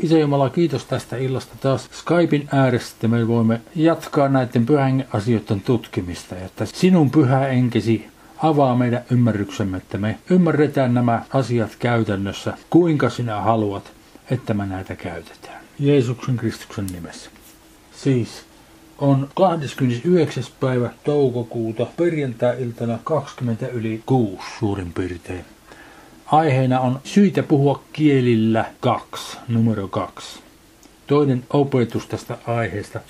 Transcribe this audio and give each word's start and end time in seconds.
Isä 0.00 0.18
Jumala, 0.18 0.50
kiitos 0.50 0.84
tästä 0.84 1.16
illasta 1.16 1.54
taas 1.60 1.88
Skypein 1.92 2.48
ääressä, 2.52 3.08
me 3.08 3.28
voimme 3.28 3.60
jatkaa 3.74 4.28
näiden 4.28 4.66
pyhän 4.66 5.04
asioiden 5.12 5.60
tutkimista, 5.60 6.36
että 6.36 6.64
sinun 6.64 7.10
pyhä 7.10 7.48
enkesi 7.48 8.06
avaa 8.42 8.76
meidän 8.76 9.04
ymmärryksemme, 9.10 9.76
että 9.76 9.98
me 9.98 10.18
ymmärretään 10.30 10.94
nämä 10.94 11.22
asiat 11.32 11.76
käytännössä, 11.78 12.52
kuinka 12.70 13.10
sinä 13.10 13.40
haluat, 13.40 13.92
että 14.30 14.54
me 14.54 14.66
näitä 14.66 14.96
käytetään. 14.96 15.64
Jeesuksen 15.78 16.36
Kristuksen 16.36 16.86
nimessä. 16.86 17.30
Siis 17.96 18.28
on 18.98 19.28
29. 19.34 20.44
päivä 20.60 20.90
toukokuuta 21.04 21.86
perjantai-iltana 21.96 22.98
20 23.04 23.68
yli 23.68 24.02
6 24.06 24.42
suurin 24.58 24.92
piirtein. 24.92 25.44
Aiheena 26.34 26.80
on 26.80 27.00
syitä 27.04 27.42
puhua 27.42 27.82
kielillä 27.92 28.64
2, 28.80 29.38
numero 29.48 29.88
2. 29.88 30.40
Toinen 31.06 31.44
opetus 31.50 32.06
tästä 32.06 32.36
aiheesta, 32.46 33.00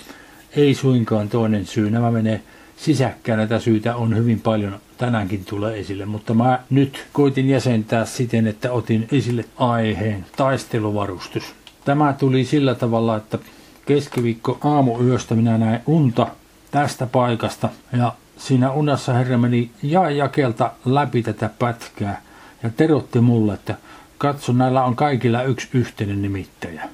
ei 0.55 0.73
suinkaan 0.73 1.29
toinen 1.29 1.65
syy. 1.65 1.89
Nämä 1.89 2.11
menee 2.11 2.41
sisäkkään, 2.77 3.37
näitä 3.37 3.59
syitä 3.59 3.95
on 3.95 4.17
hyvin 4.17 4.41
paljon, 4.41 4.79
tänäänkin 4.97 5.45
tulee 5.45 5.79
esille, 5.79 6.05
mutta 6.05 6.33
mä 6.33 6.59
nyt 6.69 7.05
koitin 7.13 7.49
jäsentää 7.49 8.05
siten, 8.05 8.47
että 8.47 8.71
otin 8.71 9.07
esille 9.11 9.45
aiheen 9.57 10.25
taisteluvarustus. 10.35 11.43
Tämä 11.85 12.13
tuli 12.13 12.45
sillä 12.45 12.75
tavalla, 12.75 13.15
että 13.17 13.39
keskiviikko 13.85 14.57
aamuyöstä 14.63 15.35
minä 15.35 15.57
näin 15.57 15.79
unta 15.85 16.27
tästä 16.71 17.05
paikasta 17.05 17.69
ja 17.97 18.13
siinä 18.37 18.71
unessa 18.71 19.13
Herra 19.13 19.37
meni 19.37 19.71
ja 19.83 20.09
jakelta 20.09 20.71
läpi 20.85 21.23
tätä 21.23 21.49
pätkää 21.59 22.24
ja 22.65 22.71
terotti 22.77 23.19
mulle, 23.19 23.53
että 23.53 23.75
katso, 24.17 24.53
näillä 24.53 24.83
on 24.83 24.95
kaikilla 24.95 25.43
yksi 25.43 25.67
yhteinen 25.73 26.21
nimittäjä. 26.21 26.89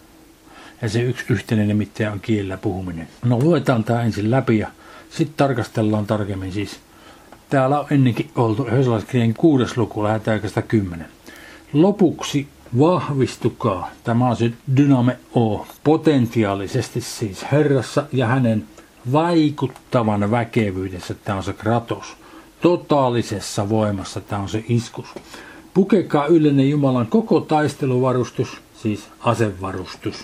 Ja 0.82 0.90
se 0.90 1.02
yksi 1.02 1.26
yhteinen 1.30 1.68
nimittäjä 1.68 2.12
on 2.12 2.20
kielellä 2.20 2.58
puhuminen. 2.58 3.08
No 3.26 3.40
luetaan 3.40 3.84
tämä 3.84 4.02
ensin 4.02 4.32
läpi 4.32 4.58
ja 4.58 4.68
sitten 5.10 5.38
tarkastellaan 5.38 6.06
tarkemmin 6.06 6.52
siis. 6.52 6.80
Täällä 7.50 7.80
on 7.80 7.86
ennenkin 7.92 8.32
oltu 8.36 8.68
Hesalaiskirjan 8.72 9.34
kuudes 9.34 9.78
luku, 9.78 10.04
lähdetään 10.04 10.42
kymmenen. 10.68 11.08
Lopuksi 11.74 12.48
vahvistukaa. 12.80 13.90
Tämä 14.04 14.30
on 14.30 14.36
se 14.36 14.52
dyname 14.78 15.20
O. 15.36 15.68
Potentiaalisesti 15.84 17.02
siis 17.02 17.46
Herrassa 17.52 18.06
ja 18.12 18.28
hänen 18.28 18.68
vaikuttavan 19.12 20.32
väkevyydessä. 20.32 21.14
Tämä 21.14 21.38
on 21.38 21.44
se 21.44 21.54
kratos. 21.54 22.18
Totaalisessa 22.62 23.70
voimassa 23.70 24.22
tämä 24.22 24.42
on 24.42 24.50
se 24.50 24.64
iskus. 24.68 25.08
Pukekaa 25.74 26.26
yllenne 26.28 26.64
Jumalan 26.64 27.08
koko 27.08 27.40
taisteluvarustus, 27.40 28.62
siis 28.82 29.08
asevarustus. 29.20 30.16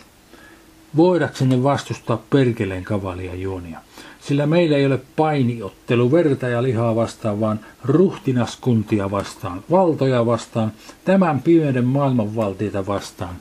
Voidaksenne 0.96 1.64
vastustaa 1.64 2.20
perkeleen 2.30 2.84
kavalia 2.84 3.36
juonia. 3.36 3.80
Sillä 4.20 4.48
meillä 4.48 4.78
ei 4.78 4.86
ole 4.86 5.00
painiottelu 5.16 6.12
verta 6.12 6.48
ja 6.48 6.64
lihaa 6.64 6.96
vastaan, 6.96 7.40
vaan 7.40 7.60
ruhtinaskuntia 7.84 9.12
vastaan, 9.12 9.64
valtoja 9.72 10.26
vastaan, 10.26 10.72
tämän 11.06 11.42
pimeyden 11.42 11.86
maailmanvaltiita 11.86 12.86
vastaan, 12.86 13.36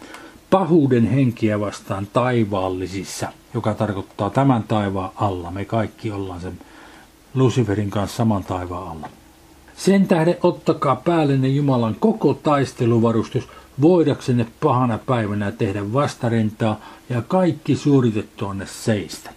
pahuuden 0.50 1.06
henkiä 1.06 1.60
vastaan 1.60 2.08
taivaallisissa, 2.12 3.28
joka 3.54 3.74
tarkoittaa 3.74 4.30
tämän 4.30 4.62
taivaan 4.62 5.10
alla. 5.16 5.50
Me 5.50 5.64
kaikki 5.64 6.10
ollaan 6.10 6.40
sen 6.40 6.58
Luciferin 7.34 7.90
kanssa 7.90 8.16
saman 8.16 8.44
taivaan 8.44 8.88
alla. 8.90 9.08
Sen 9.76 10.08
tähden 10.08 10.36
ottakaa 10.42 10.96
päällenne 10.96 11.48
Jumalan 11.48 11.96
koko 12.00 12.34
taisteluvarustus, 12.34 13.48
voidaksenne 13.80 14.46
pahana 14.60 14.98
päivänä 14.98 15.52
tehdä 15.52 15.92
vastarintaa 15.92 16.80
ja 17.08 17.22
kaikki 17.22 17.76
suoritettuanne 17.76 18.66
seistä. 18.66 19.30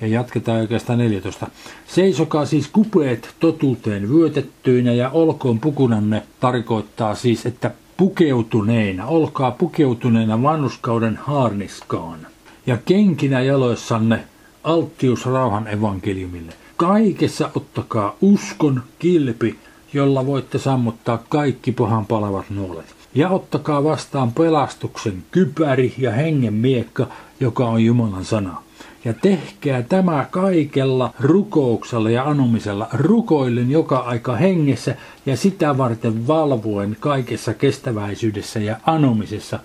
Ja 0.00 0.06
jatketaan 0.06 0.60
oikeastaan 0.60 0.98
14. 0.98 1.46
Seisokaa 1.86 2.46
siis 2.46 2.68
kupeet 2.68 3.34
totuuteen 3.40 4.08
vyötettyinä 4.08 4.92
ja 4.92 5.10
olkoon 5.10 5.60
pukunanne 5.60 6.22
tarkoittaa 6.40 7.14
siis, 7.14 7.46
että 7.46 7.70
pukeutuneina, 7.96 9.06
olkaa 9.06 9.50
pukeutuneina 9.50 10.42
vannuskauden 10.42 11.16
haarniskaan. 11.16 12.26
Ja 12.66 12.76
kenkinä 12.84 13.40
jaloissanne 13.40 14.24
alttius 14.64 15.26
rauhan 15.26 15.68
evankeliumille. 15.68 16.52
Kaikessa 16.76 17.50
ottakaa 17.54 18.16
uskon 18.20 18.82
kilpi, 18.98 19.58
jolla 19.92 20.26
voitte 20.26 20.58
sammuttaa 20.58 21.22
kaikki 21.28 21.72
pahan 21.72 22.06
palavat 22.06 22.50
nuolet. 22.50 22.86
Ja 23.14 23.28
ottakaa 23.28 23.84
vastaan 23.84 24.32
pelastuksen 24.32 25.24
kypäri 25.30 25.94
ja 25.98 26.12
hengen 26.12 26.54
miekka, 26.54 27.06
joka 27.40 27.68
on 27.68 27.84
Jumalan 27.84 28.24
sana 28.24 28.62
ja 29.04 29.14
tehkää 29.14 29.82
tämä 29.82 30.26
kaikella 30.30 31.14
rukouksella 31.20 32.10
ja 32.10 32.24
anomisella, 32.24 32.88
rukoillen 32.92 33.70
joka 33.70 33.98
aika 33.98 34.36
hengessä 34.36 34.96
ja 35.26 35.36
sitä 35.36 35.78
varten 35.78 36.26
valvoen 36.26 36.96
kaikessa 37.00 37.54
kestäväisyydessä 37.54 38.60
ja 38.60 38.76
anomisessa 38.86 39.58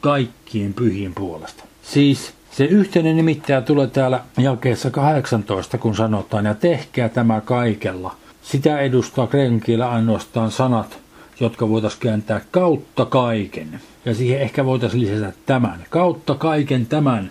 kaikkien 0.00 0.74
pyhien 0.74 1.14
puolesta. 1.14 1.64
Siis 1.82 2.32
se 2.50 2.64
yhteinen 2.64 3.16
nimittäjä 3.16 3.60
tulee 3.60 3.86
täällä 3.86 4.20
jakeessa 4.38 4.90
18, 4.90 5.78
kun 5.78 5.96
sanotaan, 5.96 6.44
ja 6.44 6.54
tehkää 6.54 7.08
tämä 7.08 7.40
kaikella. 7.40 8.14
Sitä 8.50 8.78
edustaa 8.78 9.26
kreikan 9.26 9.82
ainoastaan 9.90 10.50
sanat, 10.50 10.98
jotka 11.40 11.68
voitaisiin 11.68 12.00
kääntää 12.00 12.40
kautta 12.50 13.04
kaiken. 13.04 13.80
Ja 14.04 14.14
siihen 14.14 14.40
ehkä 14.40 14.64
voitaisiin 14.64 15.02
lisätä 15.02 15.32
tämän. 15.46 15.84
Kautta 15.90 16.34
kaiken 16.34 16.86
tämän 16.86 17.30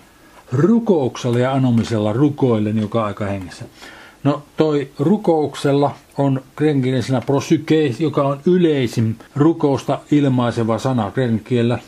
rukouksella 0.51 1.39
ja 1.39 1.53
anomisella 1.53 2.13
rukoillen 2.13 2.78
joka 2.78 3.05
aika 3.05 3.25
hengessä. 3.25 3.66
No 4.23 4.44
toi 4.57 4.89
rukouksella 5.00 5.95
on 6.17 6.41
krenkiläisenä 6.55 7.22
prosyke, 7.22 7.95
joka 7.99 8.23
on 8.23 8.39
yleisin 8.45 9.16
rukousta 9.35 9.99
ilmaiseva 10.11 10.79
sana 10.79 11.11
krenkielellä. 11.11 11.79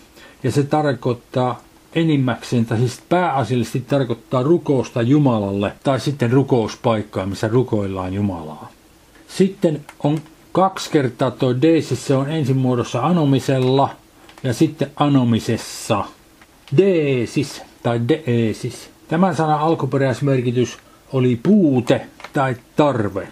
Ja 0.44 0.52
se 0.52 0.64
tarkoittaa 0.64 1.62
enimmäkseen, 1.96 2.66
tai 2.66 2.78
siis 2.78 3.02
pääasiallisesti 3.10 3.80
tarkoittaa 3.80 4.44
rukousta 4.44 5.02
Jumalalle, 5.02 5.74
tai 5.84 6.00
sitten 6.00 6.32
rukouspaikkaa, 6.32 7.26
missä 7.26 7.48
rukoillaan 7.48 8.14
Jumalaa. 8.14 8.70
Sitten 9.38 9.86
on 10.04 10.22
kaksi 10.52 10.92
kertaa 10.92 11.32
tuo 11.32 11.62
deisis, 11.62 12.08
se 12.08 12.16
on 12.16 12.30
ensin 12.30 12.58
muodossa 12.58 13.06
anomisella, 13.06 13.90
ja 14.44 14.54
sitten 14.54 14.92
anomisessa. 14.96 16.06
Deesis 16.78 17.62
tai 17.84 18.02
deesis. 18.08 18.90
Tämän 19.08 19.36
sanan 19.36 19.60
alkuperäismerkitys 19.60 20.78
oli 21.14 21.40
puute 21.44 22.08
tai 22.34 22.56
tarve. 22.76 23.28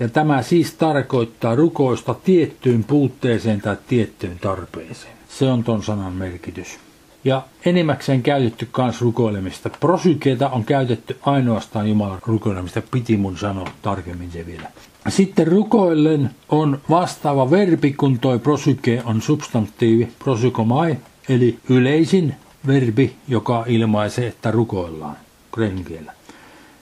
Ja 0.00 0.08
tämä 0.08 0.42
siis 0.42 0.74
tarkoittaa 0.74 1.54
rukoista 1.54 2.14
tiettyyn 2.14 2.84
puutteeseen 2.84 3.60
tai 3.60 3.76
tiettyyn 3.88 4.38
tarpeeseen. 4.38 5.12
Se 5.28 5.46
on 5.46 5.64
ton 5.64 5.82
sanan 5.82 6.12
merkitys. 6.12 6.78
Ja 7.24 7.42
enimmäkseen 7.64 8.22
käytetty 8.22 8.68
kans 8.72 9.00
rukoilemista. 9.00 9.70
Prosykeita 9.70 10.48
on 10.48 10.64
käytetty 10.64 11.16
ainoastaan 11.22 11.88
Jumalan 11.88 12.20
rukoilemista, 12.26 12.82
piti 12.90 13.16
mun 13.16 13.38
sanoa 13.38 13.70
tarkemmin 13.82 14.30
se 14.30 14.46
vielä. 14.46 14.70
Sitten 15.08 15.46
rukoillen 15.46 16.30
on 16.48 16.80
vastaava 16.90 17.50
verbi, 17.50 17.92
kun 17.92 18.18
toi 18.18 18.38
prosyke 18.38 19.02
on 19.04 19.22
substantiivi, 19.22 20.08
prosykomai, 20.18 20.96
eli 21.28 21.58
yleisin 21.68 22.34
verbi, 22.66 23.16
joka 23.28 23.64
ilmaisee, 23.68 24.26
että 24.26 24.50
rukoillaan 24.50 25.16
kreikan 25.52 26.10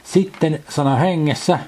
Sitten 0.05 0.65
sana 0.69 0.97
hengessä 0.97 1.59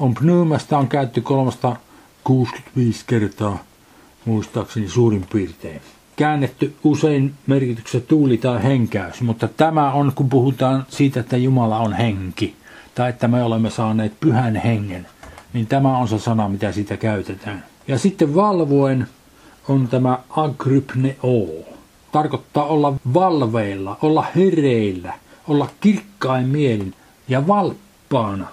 on 0.00 0.14
pneumasta 0.14 0.78
on 0.78 0.88
käytetty 0.88 1.20
365 1.20 3.04
kertaa, 3.06 3.58
muistaakseni 4.24 4.88
suurin 4.88 5.26
piirtein. 5.32 5.80
Käännetty 6.16 6.74
usein 6.84 7.34
merkityksessä 7.46 8.06
tuuli 8.06 8.36
tai 8.36 8.62
henkäys, 8.62 9.20
mutta 9.20 9.48
tämä 9.48 9.92
on, 9.92 10.12
kun 10.14 10.28
puhutaan 10.28 10.86
siitä, 10.88 11.20
että 11.20 11.36
Jumala 11.36 11.78
on 11.78 11.92
henki, 11.92 12.56
tai 12.94 13.10
että 13.10 13.28
me 13.28 13.42
olemme 13.42 13.70
saaneet 13.70 14.20
pyhän 14.20 14.56
hengen, 14.56 15.06
niin 15.52 15.66
tämä 15.66 15.98
on 15.98 16.08
se 16.08 16.18
sana, 16.18 16.48
mitä 16.48 16.72
siitä 16.72 16.96
käytetään. 16.96 17.64
Ja 17.88 17.98
sitten 17.98 18.34
valvoen 18.34 19.08
on 19.68 19.88
tämä 19.88 20.18
agrypneo, 20.30 21.46
tarkoittaa 22.12 22.64
olla 22.64 22.94
valveilla, 23.14 23.98
olla 24.02 24.26
hereillä, 24.36 25.14
olla 25.48 25.68
kirkkain 25.80 26.48
mielin 26.48 26.94
ja 27.28 27.46
valppaana. 27.46 28.46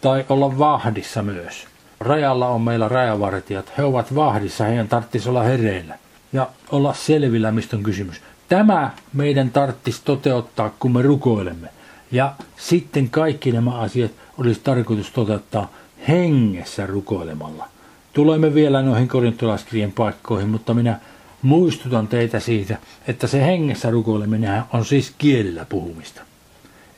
Tai 0.00 0.24
olla 0.28 0.58
vahdissa 0.58 1.22
myös. 1.22 1.66
Rajalla 2.00 2.48
on 2.48 2.60
meillä 2.60 2.88
rajavartijat. 2.88 3.72
He 3.78 3.84
ovat 3.84 4.14
vahdissa, 4.14 4.64
heidän 4.64 4.88
tarvitsisi 4.88 5.28
olla 5.28 5.42
hereillä. 5.42 5.94
Ja 6.32 6.48
olla 6.70 6.94
selvillä, 6.94 7.52
mistä 7.52 7.76
on 7.76 7.82
kysymys. 7.82 8.20
Tämä 8.48 8.90
meidän 9.12 9.50
tarvitsisi 9.50 10.02
toteuttaa, 10.04 10.74
kun 10.78 10.92
me 10.92 11.02
rukoilemme. 11.02 11.68
Ja 12.12 12.34
sitten 12.56 13.10
kaikki 13.10 13.52
nämä 13.52 13.78
asiat 13.78 14.10
olisi 14.38 14.60
tarkoitus 14.64 15.10
toteuttaa 15.10 15.72
hengessä 16.08 16.86
rukoilemalla. 16.86 17.68
Tulemme 18.12 18.54
vielä 18.54 18.82
noihin 18.82 19.08
korintolaiskirjan 19.08 19.92
paikkoihin, 19.92 20.48
mutta 20.48 20.74
minä 20.74 21.00
muistutan 21.42 22.08
teitä 22.08 22.40
siitä, 22.40 22.78
että 23.06 23.26
se 23.26 23.46
hengessä 23.46 23.90
rukoileminen 23.90 24.62
on 24.72 24.84
siis 24.84 25.12
kielillä 25.18 25.64
puhumista. 25.64 26.22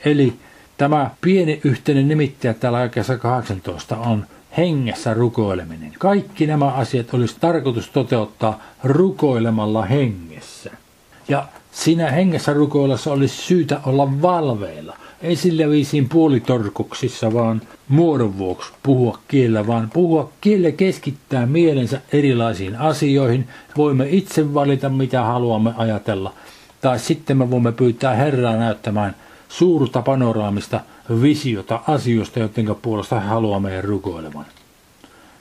Eli 0.05 0.35
tämä 0.77 1.11
pieni 1.21 1.61
yhteinen 1.65 2.09
nimittäjä 2.09 2.55
täällä 2.55 2.79
oikeassa 2.81 3.19
18 3.19 3.97
on 3.97 4.27
hengessä 4.57 5.15
rukoileminen. 5.15 5.93
Kaikki 5.99 6.47
nämä 6.47 6.67
asiat 6.67 7.15
olisi 7.15 7.37
tarkoitus 7.41 7.89
toteuttaa 7.89 8.63
rukoilemalla 8.85 9.85
hengessä. 9.85 10.71
Ja 11.29 11.45
siinä 11.73 12.11
hengessä 12.11 12.53
rukoillessa 12.53 13.13
olisi 13.13 13.37
syytä 13.37 13.81
olla 13.87 14.23
valveilla. 14.23 14.97
Ei 15.23 15.37
sillä 15.37 15.69
viisiin 15.69 16.09
puolitorkuksissa, 16.09 17.33
vaan 17.33 17.63
muodon 17.89 18.39
vuoksi 18.39 18.73
puhua 18.83 19.19
kielellä, 19.29 19.67
vaan 19.67 19.91
puhua 19.93 20.31
kielellä 20.41 20.73
keskittää 20.73 21.47
mielensä 21.47 22.01
erilaisiin 22.13 22.77
asioihin. 22.77 23.49
Voimme 23.77 24.07
itse 24.09 24.55
valita, 24.55 24.89
mitä 24.89 25.23
haluamme 25.23 25.73
ajatella. 25.77 26.33
Tai 26.81 26.99
sitten 26.99 27.37
me 27.37 27.51
voimme 27.51 27.73
pyytää 27.73 28.15
Herraa 28.15 28.57
näyttämään 28.57 29.17
suurta 29.49 30.03
panoraamista 30.03 30.81
visiota 31.23 31.81
asioista, 31.87 32.39
joiden 32.39 32.77
puolesta 32.83 33.21
hän 33.21 33.29
haluaa 33.29 33.61
meidän 33.61 33.85
rukoilevan. 33.85 34.47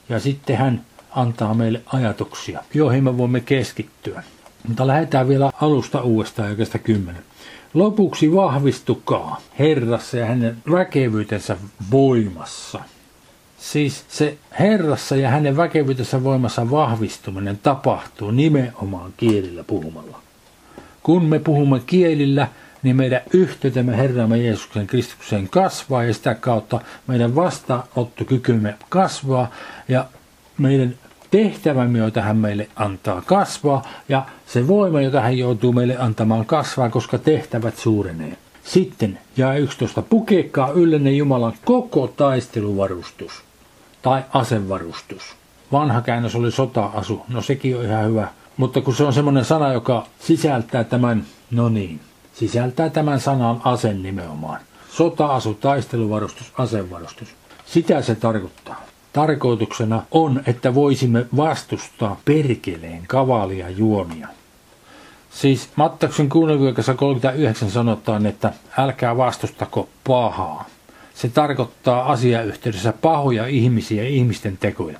Ja 0.08 0.20
sitten 0.20 0.56
hän 0.56 0.84
antaa 1.10 1.54
meille 1.54 1.82
ajatuksia, 1.86 2.62
joihin 2.74 3.04
me 3.04 3.18
voimme 3.18 3.40
keskittyä. 3.40 4.22
Mutta 4.68 4.86
lähdetään 4.86 5.28
vielä 5.28 5.52
alusta 5.60 6.00
uudestaan 6.00 6.48
oikeasta 6.48 6.78
kymmenen. 6.78 7.22
Lopuksi 7.74 8.32
vahvistukaa 8.34 9.40
Herrassa 9.58 10.16
ja 10.16 10.26
hänen 10.26 10.56
väkevyytensä 10.70 11.56
voimassa. 11.90 12.80
Siis 13.58 14.04
se 14.08 14.38
Herrassa 14.58 15.16
ja 15.16 15.28
hänen 15.28 15.56
väkevyytensä 15.56 16.24
voimassa 16.24 16.70
vahvistuminen 16.70 17.58
tapahtuu 17.62 18.30
nimenomaan 18.30 19.12
kielillä 19.16 19.64
puhumalla. 19.64 20.20
Kun 21.02 21.24
me 21.24 21.38
puhumme 21.38 21.80
kielillä, 21.86 22.48
niin 22.82 22.96
meidän 22.96 23.20
yhteytemme 23.32 23.96
Herramme 23.96 24.38
Jeesuksen 24.38 24.86
Kristukseen 24.86 25.48
kasvaa 25.48 26.04
ja 26.04 26.14
sitä 26.14 26.34
kautta 26.34 26.80
meidän 27.06 27.34
vastaanottokykymme 27.34 28.74
kasvaa 28.88 29.50
ja 29.88 30.04
meidän 30.58 30.94
tehtävämme, 31.30 31.98
jota 31.98 32.22
hän 32.22 32.36
meille 32.36 32.68
antaa 32.76 33.22
kasvaa 33.26 33.82
ja 34.08 34.26
se 34.46 34.68
voima, 34.68 35.00
jota 35.00 35.20
hän 35.20 35.38
joutuu 35.38 35.72
meille 35.72 35.96
antamaan 35.98 36.46
kasvaa, 36.46 36.90
koska 36.90 37.18
tehtävät 37.18 37.76
suurenee. 37.76 38.36
Sitten 38.64 39.18
ja 39.36 39.54
11. 39.54 40.02
Pukekaa 40.02 40.70
yllenne 40.70 41.10
Jumalan 41.10 41.52
koko 41.64 42.06
taisteluvarustus 42.06 43.32
tai 44.02 44.22
asevarustus. 44.32 45.22
Vanha 45.72 46.00
käännös 46.00 46.34
oli 46.34 46.52
sota-asu, 46.52 47.22
no 47.28 47.42
sekin 47.42 47.76
on 47.76 47.84
ihan 47.84 48.08
hyvä. 48.08 48.28
Mutta 48.56 48.80
kun 48.80 48.94
se 48.94 49.04
on 49.04 49.12
semmoinen 49.12 49.44
sana, 49.44 49.72
joka 49.72 50.06
sisältää 50.18 50.84
tämän, 50.84 51.24
no 51.50 51.68
niin, 51.68 52.00
sisältää 52.40 52.90
tämän 52.90 53.20
sanan 53.20 53.60
asen 53.64 54.02
nimenomaan. 54.02 54.60
Sota-asu, 54.90 55.54
taisteluvarustus, 55.54 56.52
asevarustus. 56.58 57.28
Sitä 57.66 58.02
se 58.02 58.14
tarkoittaa. 58.14 58.84
Tarkoituksena 59.12 60.02
on, 60.10 60.42
että 60.46 60.74
voisimme 60.74 61.26
vastustaa 61.36 62.20
perkeleen 62.24 63.02
kavalia 63.06 63.70
juomia. 63.70 64.28
Siis 65.30 65.68
Mattaksen 65.76 66.28
kuunnelvuokassa 66.28 66.94
39 66.94 67.70
sanotaan, 67.70 68.26
että 68.26 68.52
älkää 68.78 69.16
vastustako 69.16 69.88
pahaa. 70.06 70.64
Se 71.14 71.28
tarkoittaa 71.28 72.12
asiayhteydessä 72.12 72.92
pahoja 72.92 73.46
ihmisiä 73.46 74.02
ja 74.02 74.08
ihmisten 74.08 74.56
tekoja. 74.56 74.98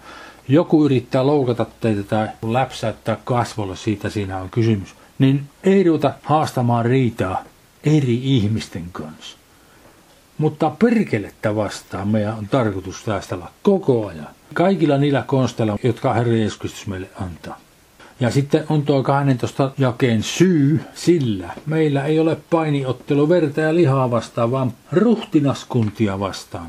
Joku 0.48 0.84
yrittää 0.84 1.26
loukata 1.26 1.66
teitä 1.80 2.02
tai 2.02 2.28
läpsäyttää 2.42 3.16
kasvolle, 3.24 3.76
siitä 3.76 4.10
siinä 4.10 4.38
on 4.38 4.50
kysymys 4.50 4.94
niin 5.20 5.42
ei 5.64 5.84
ruveta 5.84 6.12
haastamaan 6.22 6.84
riitaa 6.84 7.44
eri 7.84 8.20
ihmisten 8.22 8.84
kanssa. 8.92 9.36
Mutta 10.38 10.70
perkelettä 10.78 11.56
vastaan 11.56 12.08
meidän 12.08 12.38
on 12.38 12.48
tarkoitus 12.48 13.04
taistella 13.04 13.50
koko 13.62 14.06
ajan. 14.06 14.28
Kaikilla 14.54 14.98
niillä 14.98 15.24
konsteilla, 15.26 15.78
jotka 15.82 16.14
Herra 16.14 16.32
Jeesus 16.32 16.86
meille 16.86 17.08
antaa. 17.20 17.58
Ja 18.20 18.30
sitten 18.30 18.64
on 18.68 18.82
tuo 18.82 19.02
12 19.02 19.72
jakeen 19.78 20.22
syy 20.22 20.80
sillä. 20.94 21.50
Meillä 21.66 22.04
ei 22.04 22.20
ole 22.20 22.36
painiottelu 22.50 23.28
verta 23.28 23.60
ja 23.60 23.74
lihaa 23.74 24.10
vastaan, 24.10 24.50
vaan 24.50 24.72
ruhtinaskuntia 24.92 26.20
vastaan. 26.20 26.66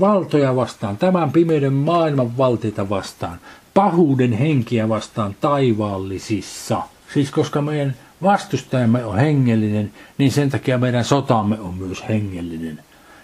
Valtoja 0.00 0.56
vastaan, 0.56 0.96
tämän 0.96 1.32
pimeyden 1.32 1.72
maailman 1.72 2.38
valtita 2.38 2.88
vastaan, 2.88 3.38
pahuuden 3.74 4.32
henkiä 4.32 4.88
vastaan 4.88 5.36
taivaallisissa– 5.40 6.82
Siis 7.14 7.30
koska 7.30 7.62
meidän 7.62 7.94
vastustajamme 8.22 9.04
on 9.04 9.18
hengellinen, 9.18 9.92
niin 10.18 10.32
sen 10.32 10.50
takia 10.50 10.78
meidän 10.78 11.04
sotamme 11.04 11.60
on 11.60 11.74
myös 11.74 12.08
hengellinen. 12.08 12.80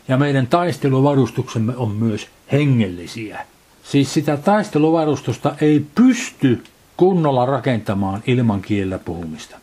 Ja 0.09 0.17
meidän 0.17 0.47
taisteluvarustuksemme 0.47 1.77
on 1.77 1.91
myös 1.91 2.29
hengellisiä. 2.53 3.47
Siis 3.83 4.15
sitä 4.15 4.37
taisteluvarustusta 4.37 5.55
ei 5.61 5.87
pysty 5.95 6.63
kunnolla 6.97 7.47
rakentamaan 7.47 8.23
ilman 8.27 8.63
kielellä 8.63 8.99
puhumista. 8.99 9.57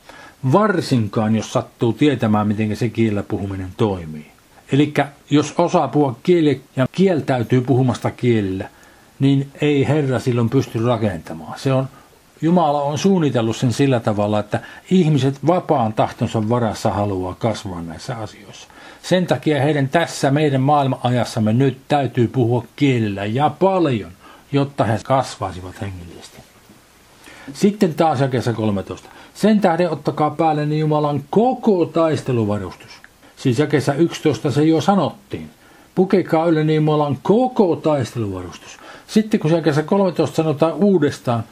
Varsinkaan, 0.51 1.35
jos 1.35 1.53
sattuu 1.53 1.93
tietämään, 1.93 2.47
miten 2.47 2.75
se 2.75 2.89
kielellä 2.89 3.23
puhuminen 3.23 3.69
toimii. 3.77 4.31
Eli 4.71 4.93
jos 5.29 5.53
osaa 5.57 5.87
puhua 5.87 6.19
kieli 6.23 6.61
ja 6.75 6.87
kieltäytyy 6.91 7.61
puhumasta 7.61 8.11
kielillä, 8.11 8.69
niin 9.19 9.47
ei 9.61 9.87
Herra 9.87 10.19
silloin 10.19 10.49
pysty 10.49 10.85
rakentamaan. 10.85 11.59
Se 11.59 11.73
on 11.73 11.87
Jumala 12.41 12.81
on 12.81 12.97
suunnitellut 12.97 13.55
sen 13.55 13.73
sillä 13.73 13.99
tavalla, 13.99 14.39
että 14.39 14.59
ihmiset 14.91 15.47
vapaan 15.47 15.93
tahtonsa 15.93 16.49
varassa 16.49 16.89
haluaa 16.89 17.35
kasvaa 17.39 17.81
näissä 17.81 18.17
asioissa. 18.17 18.67
Sen 19.03 19.27
takia 19.27 19.61
heidän 19.61 19.89
tässä 19.89 20.31
meidän 20.31 20.61
maailmanajassamme 20.61 21.53
nyt 21.53 21.77
täytyy 21.87 22.27
puhua 22.27 22.63
kielellä 22.75 23.25
ja 23.25 23.49
paljon, 23.49 24.11
jotta 24.51 24.83
he 24.83 24.99
kasvaisivat 25.03 25.81
hengellisesti. 25.81 26.37
Sitten 27.53 27.93
taas 27.93 28.19
jakeessa 28.19 28.53
13. 28.53 29.09
Sen 29.33 29.59
tähden 29.59 29.91
ottakaa 29.91 30.29
päälle 30.29 30.65
niin 30.65 30.79
Jumalan 30.79 31.23
koko 31.29 31.85
taisteluvarustus. 31.85 32.91
Siis 33.35 33.59
jakeessa 33.59 33.93
11 33.93 34.51
se 34.51 34.63
jo 34.63 34.81
sanottiin. 34.81 35.49
Pukekaa 35.95 36.45
ylle 36.45 36.63
niin 36.63 36.75
Jumalan 36.75 37.17
koko 37.23 37.75
taisteluvarustus. 37.75 38.77
Sitten 39.07 39.39
kun 39.39 39.51
jakeessa 39.51 39.83
13 39.83 40.35
sanotaan 40.35 40.73
uudestaan, 40.73 41.43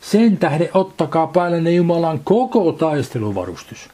sen 0.00 0.36
tähden 0.36 0.68
ottakaa 0.74 1.26
päälle 1.26 1.70
Jumalan 1.70 2.20
koko 2.24 2.72
taisteluvarustus. 2.72 3.88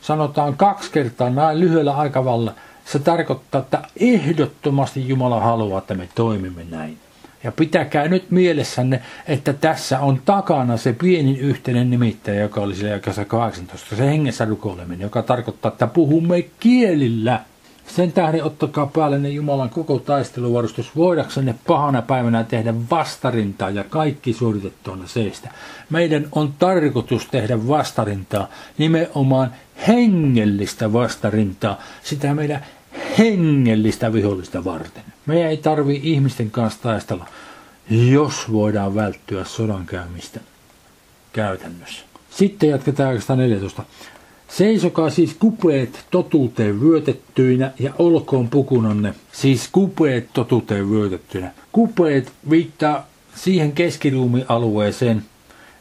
Sanotaan 0.00 0.56
kaksi 0.56 0.90
kertaa 0.92 1.30
näin 1.30 1.60
lyhyellä 1.60 1.96
aikavalla. 1.96 2.54
Se 2.84 2.98
tarkoittaa, 2.98 3.60
että 3.60 3.82
ehdottomasti 4.00 5.08
Jumala 5.08 5.40
haluaa, 5.40 5.78
että 5.78 5.94
me 5.94 6.08
toimimme 6.14 6.64
näin. 6.70 6.98
Ja 7.44 7.52
pitäkää 7.52 8.08
nyt 8.08 8.30
mielessänne, 8.30 9.02
että 9.28 9.52
tässä 9.52 10.00
on 10.00 10.20
takana 10.24 10.76
se 10.76 10.92
pienin 10.92 11.36
yhteinen 11.36 11.90
nimittäjä, 11.90 12.40
joka 12.40 12.60
oli 12.60 12.74
siellä 12.74 13.00
18, 13.26 13.96
se 13.96 14.06
hengessä 14.06 14.44
rukoileminen, 14.44 15.00
joka 15.00 15.22
tarkoittaa, 15.22 15.72
että 15.72 15.86
puhumme 15.86 16.42
kielillä– 16.60 17.40
sen 17.86 18.12
tähden 18.12 18.44
ottakaa 18.44 18.86
päälle 18.86 19.18
ne 19.18 19.28
Jumalan 19.28 19.70
koko 19.70 19.98
taisteluvarustus, 19.98 20.96
voidaksenne 20.96 21.54
pahana 21.66 22.02
päivänä 22.02 22.44
tehdä 22.44 22.74
vastarintaa 22.90 23.70
ja 23.70 23.84
kaikki 23.84 24.32
suoritettuina 24.32 25.06
seistä. 25.06 25.50
Meidän 25.90 26.26
on 26.32 26.54
tarkoitus 26.58 27.26
tehdä 27.26 27.68
vastarintaa, 27.68 28.48
nimenomaan 28.78 29.50
hengellistä 29.88 30.92
vastarintaa, 30.92 31.80
sitä 32.02 32.34
meidän 32.34 32.66
hengellistä 33.18 34.12
vihollista 34.12 34.64
varten. 34.64 35.04
Meidän 35.26 35.50
ei 35.50 35.56
tarvi 35.56 36.00
ihmisten 36.02 36.50
kanssa 36.50 36.82
taistella, 36.82 37.26
jos 37.90 38.52
voidaan 38.52 38.94
välttyä 38.94 39.44
sodankäymistä 39.44 40.40
käytännössä. 41.32 42.04
Sitten 42.30 42.68
jatketaan 42.68 43.20
14. 43.36 43.82
Seisokaa 44.56 45.10
siis 45.10 45.36
kupeet 45.38 46.04
totuuteen 46.10 46.80
vyötettyinä 46.80 47.72
ja 47.78 47.92
olkoon 47.98 48.48
pukunanne, 48.48 49.14
siis 49.32 49.68
kupeet 49.72 50.28
totuuteen 50.32 50.90
vyötettyinä. 50.90 51.50
Kupeet 51.72 52.32
viittaa 52.50 53.06
siihen 53.34 53.72
keskiruumialueeseen, 53.72 55.22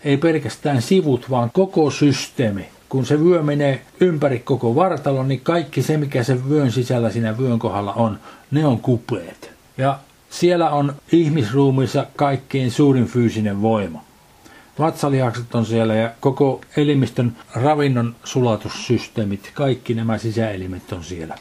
ei 0.03 0.17
pelkästään 0.17 0.81
sivut, 0.81 1.29
vaan 1.29 1.51
koko 1.53 1.91
systeemi. 1.91 2.65
Kun 2.89 3.05
se 3.05 3.23
vyö 3.23 3.43
menee 3.43 3.81
ympäri 3.99 4.39
koko 4.39 4.75
vartalon, 4.75 5.27
niin 5.27 5.41
kaikki 5.41 5.81
se, 5.81 5.97
mikä 5.97 6.23
se 6.23 6.49
vyön 6.49 6.71
sisällä 6.71 7.09
siinä 7.09 7.37
vyön 7.37 7.59
kohdalla 7.59 7.93
on, 7.93 8.19
ne 8.51 8.65
on 8.65 8.79
kupeet. 8.79 9.51
Ja 9.77 9.99
siellä 10.29 10.69
on 10.69 10.95
ihmisruumissa 11.11 12.05
kaikkein 12.15 12.71
suurin 12.71 13.05
fyysinen 13.05 13.61
voima 13.61 14.12
vatsalihakset 14.79 15.55
on 15.55 15.65
siellä 15.65 15.95
ja 15.95 16.11
koko 16.19 16.61
elimistön 16.77 17.35
ravinnon 17.55 18.15
sulatussysteemit, 18.23 19.51
kaikki 19.53 19.93
nämä 19.93 20.17
sisäelimet 20.17 20.91
on 20.91 21.03
siellä. 21.03 21.35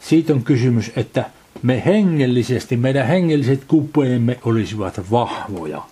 Siitä 0.00 0.32
on 0.32 0.42
kysymys, 0.42 0.92
että 0.96 1.24
me 1.62 1.82
hengellisesti, 1.86 2.76
meidän 2.76 3.06
hengelliset 3.06 3.64
kupeemme 3.64 4.38
olisivat 4.44 5.10
vahvoja. 5.10 5.82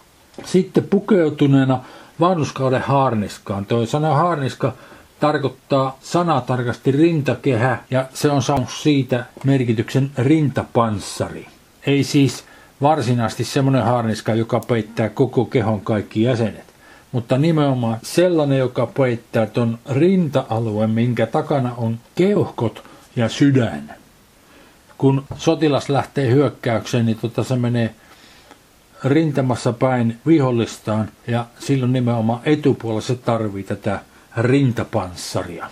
Sitten 0.44 0.84
pukeutuneena 0.84 1.80
vanhuskauden 2.20 2.82
haarniskaan. 2.82 3.66
Tuo 3.66 3.86
sana 3.86 4.14
haarniska 4.14 4.72
tarkoittaa 5.20 5.98
sanatarkasti 6.02 6.92
rintakehä 6.92 7.78
ja 7.90 8.08
se 8.14 8.30
on 8.30 8.42
saanut 8.42 8.70
siitä 8.70 9.24
merkityksen 9.44 10.10
rintapanssari. 10.18 11.46
Ei 11.86 12.04
siis 12.04 12.44
varsinaisesti 12.82 13.44
semmoinen 13.44 13.84
haarniska, 13.84 14.34
joka 14.34 14.60
peittää 14.60 15.08
koko 15.08 15.44
kehon 15.44 15.80
kaikki 15.80 16.22
jäsenet, 16.22 16.74
mutta 17.12 17.38
nimenomaan 17.38 17.98
sellainen, 18.02 18.58
joka 18.58 18.86
peittää 18.86 19.46
ton 19.46 19.78
rinta-alueen, 19.90 20.90
minkä 20.90 21.26
takana 21.26 21.74
on 21.76 21.98
keuhkot 22.14 22.84
ja 23.16 23.28
sydän. 23.28 23.94
Kun 24.98 25.24
sotilas 25.36 25.88
lähtee 25.88 26.30
hyökkäykseen, 26.30 27.06
niin 27.06 27.18
tota 27.18 27.44
se 27.44 27.56
menee 27.56 27.94
rintamassa 29.04 29.72
päin 29.72 30.18
vihollistaan 30.26 31.08
ja 31.26 31.46
silloin 31.58 31.92
nimenomaan 31.92 32.40
etupuolella 32.44 33.00
se 33.00 33.14
tarvii 33.14 33.62
tätä 33.62 34.00
rintapanssaria. 34.36 35.70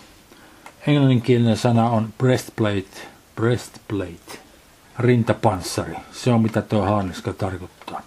Englanninkielinen 0.86 1.56
sana 1.56 1.90
on 1.90 2.08
breastplate, 2.18 3.00
breastplate, 3.36 4.41
rintapanssari. 4.98 5.94
Se 6.12 6.30
on 6.30 6.42
mitä 6.42 6.62
tuo 6.62 6.82
haarniska 6.82 7.32
tarkoittaa. 7.32 8.02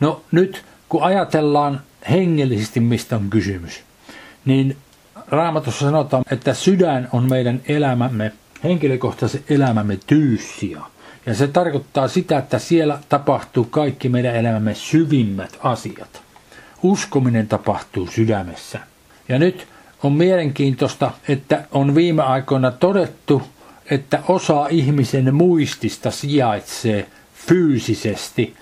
No 0.00 0.22
nyt 0.32 0.64
kun 0.88 1.02
ajatellaan 1.02 1.80
hengellisesti 2.10 2.80
mistä 2.80 3.16
on 3.16 3.30
kysymys, 3.30 3.82
niin 4.44 4.76
Raamatussa 5.28 5.80
sanotaan, 5.80 6.22
että 6.30 6.54
sydän 6.54 7.08
on 7.12 7.28
meidän 7.28 7.60
elämämme, 7.68 8.32
henkilökohtaisen 8.64 9.44
elämämme 9.48 9.98
tyyssiä. 10.06 10.80
Ja 11.26 11.34
se 11.34 11.48
tarkoittaa 11.48 12.08
sitä, 12.08 12.38
että 12.38 12.58
siellä 12.58 12.98
tapahtuu 13.08 13.64
kaikki 13.64 14.08
meidän 14.08 14.36
elämämme 14.36 14.74
syvimmät 14.74 15.58
asiat. 15.62 16.22
Uskominen 16.82 17.48
tapahtuu 17.48 18.06
sydämessä. 18.06 18.80
Ja 19.28 19.38
nyt 19.38 19.66
on 20.02 20.12
mielenkiintoista, 20.12 21.10
että 21.28 21.64
on 21.72 21.94
viime 21.94 22.22
aikoina 22.22 22.70
todettu, 22.70 23.42
että 23.90 24.22
osa 24.28 24.66
ihmisen 24.68 25.34
muistista 25.34 26.10
sijaitsee 26.10 27.06
fyysisesti 27.34 28.54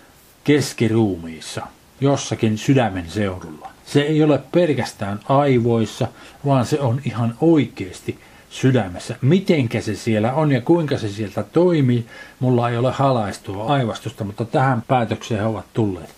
keskiruumiissa, 0.44 1.62
jossakin 2.00 2.58
sydämen 2.58 3.10
seudulla. 3.10 3.70
Se 3.86 4.00
ei 4.00 4.22
ole 4.22 4.40
pelkästään 4.52 5.20
aivoissa, 5.28 6.08
vaan 6.46 6.66
se 6.66 6.80
on 6.80 7.00
ihan 7.04 7.34
oikeasti 7.40 8.18
sydämessä. 8.50 9.16
Mitenkä 9.22 9.80
se 9.80 9.94
siellä 9.94 10.32
on 10.32 10.52
ja 10.52 10.60
kuinka 10.60 10.98
se 10.98 11.08
sieltä 11.08 11.42
toimii, 11.42 12.06
mulla 12.40 12.70
ei 12.70 12.76
ole 12.76 12.92
halaistua 12.92 13.66
aivastusta, 13.66 14.24
mutta 14.24 14.44
tähän 14.44 14.82
päätökseen 14.88 15.40
he 15.40 15.46
ovat 15.46 15.66
tulleet. 15.74 16.10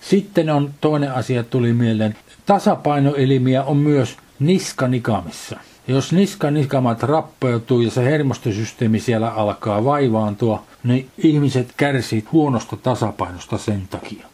Sitten 0.00 0.50
on 0.50 0.74
toinen 0.80 1.12
asia 1.12 1.42
tuli 1.42 1.72
mieleen. 1.72 2.16
Tasapainoelimiä 2.46 3.64
on 3.64 3.76
myös 3.76 4.16
niskanikamissa. 4.38 5.60
Jos 5.88 6.12
niskanikamat 6.12 7.02
rappeutuu 7.02 7.80
ja 7.80 7.90
se 7.90 8.04
hermostosysteemi 8.04 9.00
siellä 9.00 9.30
alkaa 9.30 9.84
vaivaantua, 9.84 10.62
niin 10.84 11.10
ihmiset 11.18 11.74
kärsivät 11.76 12.32
huonosta 12.32 12.76
tasapainosta 12.76 13.58
sen 13.58 13.88
takia. 13.90 14.26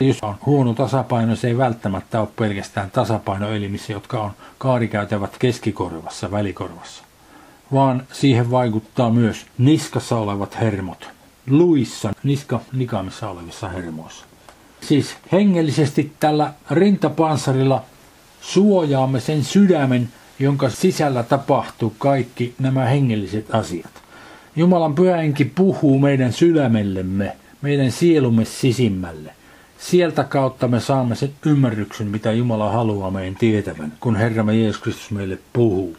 Jos 0.00 0.18
on 0.22 0.34
huono 0.46 0.74
tasapaino, 0.74 1.36
se 1.36 1.48
ei 1.48 1.58
välttämättä 1.58 2.20
ole 2.20 2.28
pelkästään 2.36 2.90
tasapainoelimissä, 2.90 3.92
jotka 3.92 4.22
on 4.22 4.30
kaarikäytävät 4.58 5.38
keskikorvassa, 5.38 6.30
välikorvassa, 6.30 7.02
vaan 7.72 8.02
siihen 8.12 8.50
vaikuttaa 8.50 9.10
myös 9.10 9.46
niskassa 9.58 10.16
olevat 10.16 10.60
hermot, 10.60 11.08
luissa, 11.50 12.12
niska 12.22 12.60
nikamissa 12.72 13.30
olevissa 13.30 13.68
hermoissa. 13.68 14.24
Siis 14.80 15.16
hengellisesti 15.32 16.12
tällä 16.20 16.52
rintapanssarilla 16.70 17.82
suojaamme 18.40 19.20
sen 19.20 19.44
sydämen, 19.44 20.08
jonka 20.38 20.70
sisällä 20.70 21.22
tapahtuu 21.22 21.94
kaikki 21.98 22.54
nämä 22.58 22.84
hengelliset 22.84 23.54
asiat. 23.54 23.90
Jumalan 24.56 24.94
pyhänki 24.94 25.44
puhuu 25.44 25.98
meidän 25.98 26.32
sydämellemme, 26.32 27.36
meidän 27.62 27.90
sielumme 27.90 28.44
sisimmälle. 28.44 29.32
Sieltä 29.78 30.24
kautta 30.24 30.68
me 30.68 30.80
saamme 30.80 31.14
sen 31.14 31.32
ymmärryksen, 31.46 32.06
mitä 32.06 32.32
Jumala 32.32 32.72
haluaa 32.72 33.10
meidän 33.10 33.34
tietävän, 33.36 33.92
kun 34.00 34.16
Herramme 34.16 34.56
Jeesus 34.56 34.82
Kristus 34.82 35.10
meille 35.10 35.38
puhuu. 35.52 35.96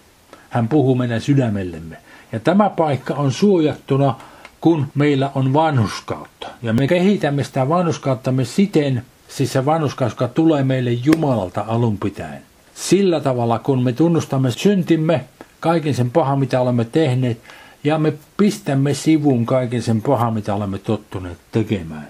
Hän 0.49 0.67
puhuu 0.67 0.95
meidän 0.95 1.21
sydämellemme. 1.21 1.97
Ja 2.31 2.39
tämä 2.39 2.69
paikka 2.69 3.13
on 3.13 3.31
suojattuna, 3.31 4.15
kun 4.61 4.87
meillä 4.95 5.31
on 5.35 5.53
vanhuskautta. 5.53 6.47
Ja 6.61 6.73
me 6.73 6.87
kehitämme 6.87 7.43
sitä 7.43 7.69
vanhuskauttamme 7.69 8.45
siten, 8.45 9.05
siis 9.27 9.53
se 9.53 9.65
vanhuskaus, 9.65 10.11
joka 10.11 10.27
tulee 10.27 10.63
meille 10.63 10.91
Jumalalta 10.91 11.65
alun 11.67 11.97
pitäen. 11.97 12.48
Sillä 12.79 13.19
tavalla, 13.19 13.59
kun 13.59 13.83
me 13.83 13.93
tunnustamme 13.93 14.51
syntimme, 14.51 15.25
kaiken 15.59 15.93
sen 15.93 16.11
pahan, 16.11 16.39
mitä 16.39 16.61
olemme 16.61 16.85
tehneet, 16.85 17.37
ja 17.83 17.97
me 17.97 18.13
pistämme 18.37 18.93
sivuun 18.93 19.45
kaiken 19.45 19.81
sen 19.81 20.01
pahan, 20.01 20.33
mitä 20.33 20.55
olemme 20.55 20.77
tottuneet 20.77 21.37
tekemään. 21.51 22.07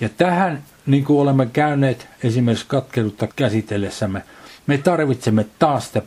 Ja 0.00 0.08
tähän, 0.08 0.62
niin 0.86 1.04
kuin 1.04 1.20
olemme 1.20 1.46
käyneet 1.46 2.08
esimerkiksi 2.22 2.64
katkeruutta 2.68 3.28
käsitellessämme, 3.36 4.22
me 4.66 4.78
tarvitsemme 4.78 5.46
taas 5.58 5.86
sitä 5.86 6.02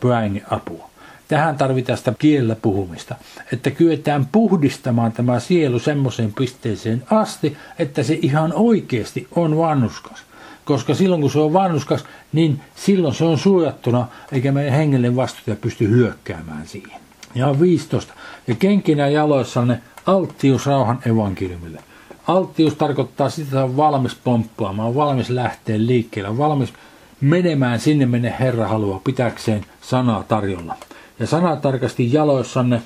apua. 0.50 0.90
Tähän 1.28 1.56
tarvitaan 1.56 1.98
sitä 1.98 2.14
kielellä 2.18 2.56
puhumista, 2.62 3.14
että 3.52 3.70
kyetään 3.70 4.26
puhdistamaan 4.32 5.12
tämä 5.12 5.40
sielu 5.40 5.78
semmoiseen 5.78 6.32
pisteeseen 6.32 7.02
asti, 7.10 7.56
että 7.78 8.02
se 8.02 8.18
ihan 8.22 8.52
oikeasti 8.52 9.28
on 9.36 9.58
vannuskas. 9.58 10.29
Koska 10.70 10.94
silloin 10.94 11.20
kun 11.20 11.30
se 11.30 11.38
on 11.38 11.52
vannuskas, 11.52 12.04
niin 12.32 12.60
silloin 12.74 13.14
se 13.14 13.24
on 13.24 13.38
suojattuna, 13.38 14.06
eikä 14.32 14.52
meidän 14.52 14.72
hengellinen 14.72 15.16
vastuuta 15.16 15.60
pysty 15.60 15.88
hyökkäämään 15.88 16.66
siihen. 16.66 17.00
Ja 17.34 17.60
15. 17.60 18.14
Ja 18.46 18.54
kenkinä 18.54 19.08
jaloissanne 19.08 19.80
alttius 20.06 20.66
rauhan 20.66 20.98
evankeliumille. 21.06 21.80
Alttius 22.26 22.74
tarkoittaa 22.74 23.30
sitä, 23.30 23.48
että 23.48 23.64
on 23.64 23.76
valmis 23.76 24.14
pomppaamaan, 24.14 24.94
valmis 24.94 25.30
lähteä 25.30 25.78
liikkeelle, 25.78 26.38
valmis 26.38 26.72
menemään 27.20 27.80
sinne, 27.80 28.06
minne 28.06 28.34
Herra 28.40 28.68
haluaa 28.68 29.00
pitäkseen 29.04 29.64
sanaa 29.80 30.22
tarjolla. 30.22 30.76
Ja 31.18 31.26
sana 31.26 31.56
tarkasti 31.56 32.12
jaloissanne 32.12 32.82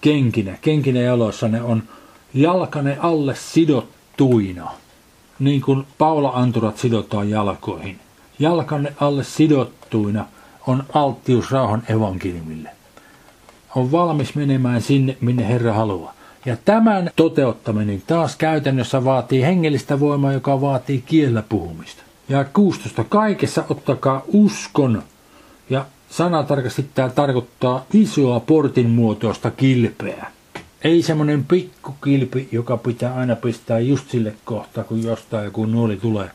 kenkinä, 0.00 0.58
kenkinä 0.60 1.00
jaloissanne 1.00 1.62
on 1.62 1.82
jalkane 2.34 2.96
alle 3.00 3.34
sidottuina, 3.34 4.70
niin 5.38 5.60
kuin 5.60 5.86
Paula-anturat 5.98 6.78
sidotaan 6.78 7.30
jalkoihin. 7.30 7.98
Jalkanne 8.38 8.92
alle 9.00 9.24
sidottuina 9.24 10.26
on 10.66 10.82
alttius 10.94 11.50
rauhan 11.50 11.82
evankeliumille. 11.88 12.70
On 13.76 13.92
valmis 13.92 14.34
menemään 14.34 14.82
sinne, 14.82 15.16
minne 15.20 15.48
Herra 15.48 15.72
haluaa. 15.72 16.14
Ja 16.46 16.56
tämän 16.64 17.10
toteuttaminen 17.16 18.02
taas 18.06 18.36
käytännössä 18.36 19.04
vaatii 19.04 19.42
hengellistä 19.42 20.00
voimaa, 20.00 20.32
joka 20.32 20.60
vaatii 20.60 21.02
kiellä 21.06 21.42
puhumista. 21.48 22.02
Ja 22.28 22.44
16. 22.44 23.04
Kaikessa 23.04 23.64
ottakaa 23.70 24.22
uskon. 24.26 25.02
Ja 25.70 25.86
sana 26.10 26.42
tarkasti 26.42 26.86
tämä 26.94 27.08
tarkoittaa 27.08 27.84
isoa 27.92 28.40
portin 28.40 28.90
muotoista 28.90 29.50
kilpeä. 29.50 30.26
Ei 30.84 31.02
semmoinen 31.02 31.44
pikkukilpi, 31.44 32.48
joka 32.52 32.76
pitää 32.76 33.14
aina 33.14 33.36
pistää 33.36 33.78
just 33.78 34.10
sille 34.10 34.34
kohtaa, 34.44 34.84
kun 34.84 35.02
jostain 35.02 35.44
joku 35.44 35.66
nuoli 35.66 35.96
tulee, 35.96 36.30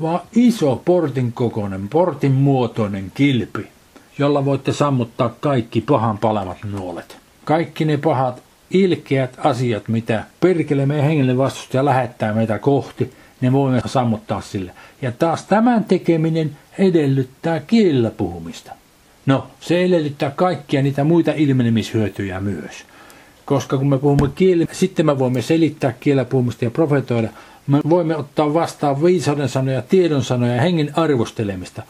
vaan 0.00 0.20
iso 0.36 0.82
portin 0.84 1.32
kokoinen, 1.32 1.88
portin 1.88 2.32
muotoinen 2.32 3.12
kilpi, 3.14 3.68
jolla 4.18 4.44
voitte 4.44 4.72
sammuttaa 4.72 5.34
kaikki 5.40 5.80
pahan 5.80 6.18
palavat 6.18 6.58
nuolet. 6.64 7.16
Kaikki 7.44 7.84
ne 7.84 7.96
pahat 7.96 8.42
ilkeät 8.70 9.38
asiat, 9.44 9.88
mitä 9.88 10.24
perkele 10.40 10.86
meidän 10.86 11.06
hengellinen 11.06 11.38
vastustaja 11.38 11.84
lähettää 11.84 12.32
meitä 12.34 12.58
kohti, 12.58 13.10
ne 13.40 13.52
voimme 13.52 13.82
sammuttaa 13.86 14.40
sille. 14.40 14.72
Ja 15.02 15.12
taas 15.12 15.44
tämän 15.44 15.84
tekeminen 15.84 16.56
edellyttää 16.78 17.60
kielellä 17.60 18.10
puhumista. 18.10 18.72
No, 19.26 19.46
se 19.60 19.84
edellyttää 19.84 20.30
kaikkia 20.30 20.82
niitä 20.82 21.04
muita 21.04 21.32
ilmenemishyötyjä 21.36 22.40
myös. 22.40 22.89
Koska 23.50 23.78
kun 23.78 23.88
me 23.88 23.98
puhumme 23.98 24.28
kieli, 24.34 24.66
sitten 24.72 25.06
me 25.06 25.18
voimme 25.18 25.42
selittää 25.42 25.92
kielellä 25.92 26.24
puhumista 26.24 26.64
ja 26.64 26.70
profetoida. 26.70 27.28
Me 27.66 27.80
voimme 27.88 28.16
ottaa 28.16 28.54
vastaan 28.54 29.02
viisauden 29.02 29.48
sanoja, 29.48 29.82
tiedon 29.82 30.24
sanoja 30.24 30.54
ja 30.54 30.62
hengen 30.62 30.90
arvostelemista. 30.98 31.82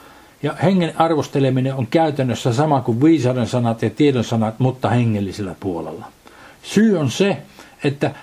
Ja 0.43 0.55
hengen 0.63 0.93
arvosteleminen 1.01 1.75
on 1.75 1.87
käytännössä 1.87 2.53
sama 2.53 2.81
kuin 2.81 3.03
viisauden 3.03 3.47
sanat 3.47 3.83
ja 3.83 3.91
tiedon 3.91 4.25
sanat, 4.25 4.59
mutta 4.59 4.91
hengellisellä 4.91 5.55
puolella. 5.61 6.07
Syy 6.63 6.99
on 6.99 7.11
se, 7.11 7.37
että 7.85 8.15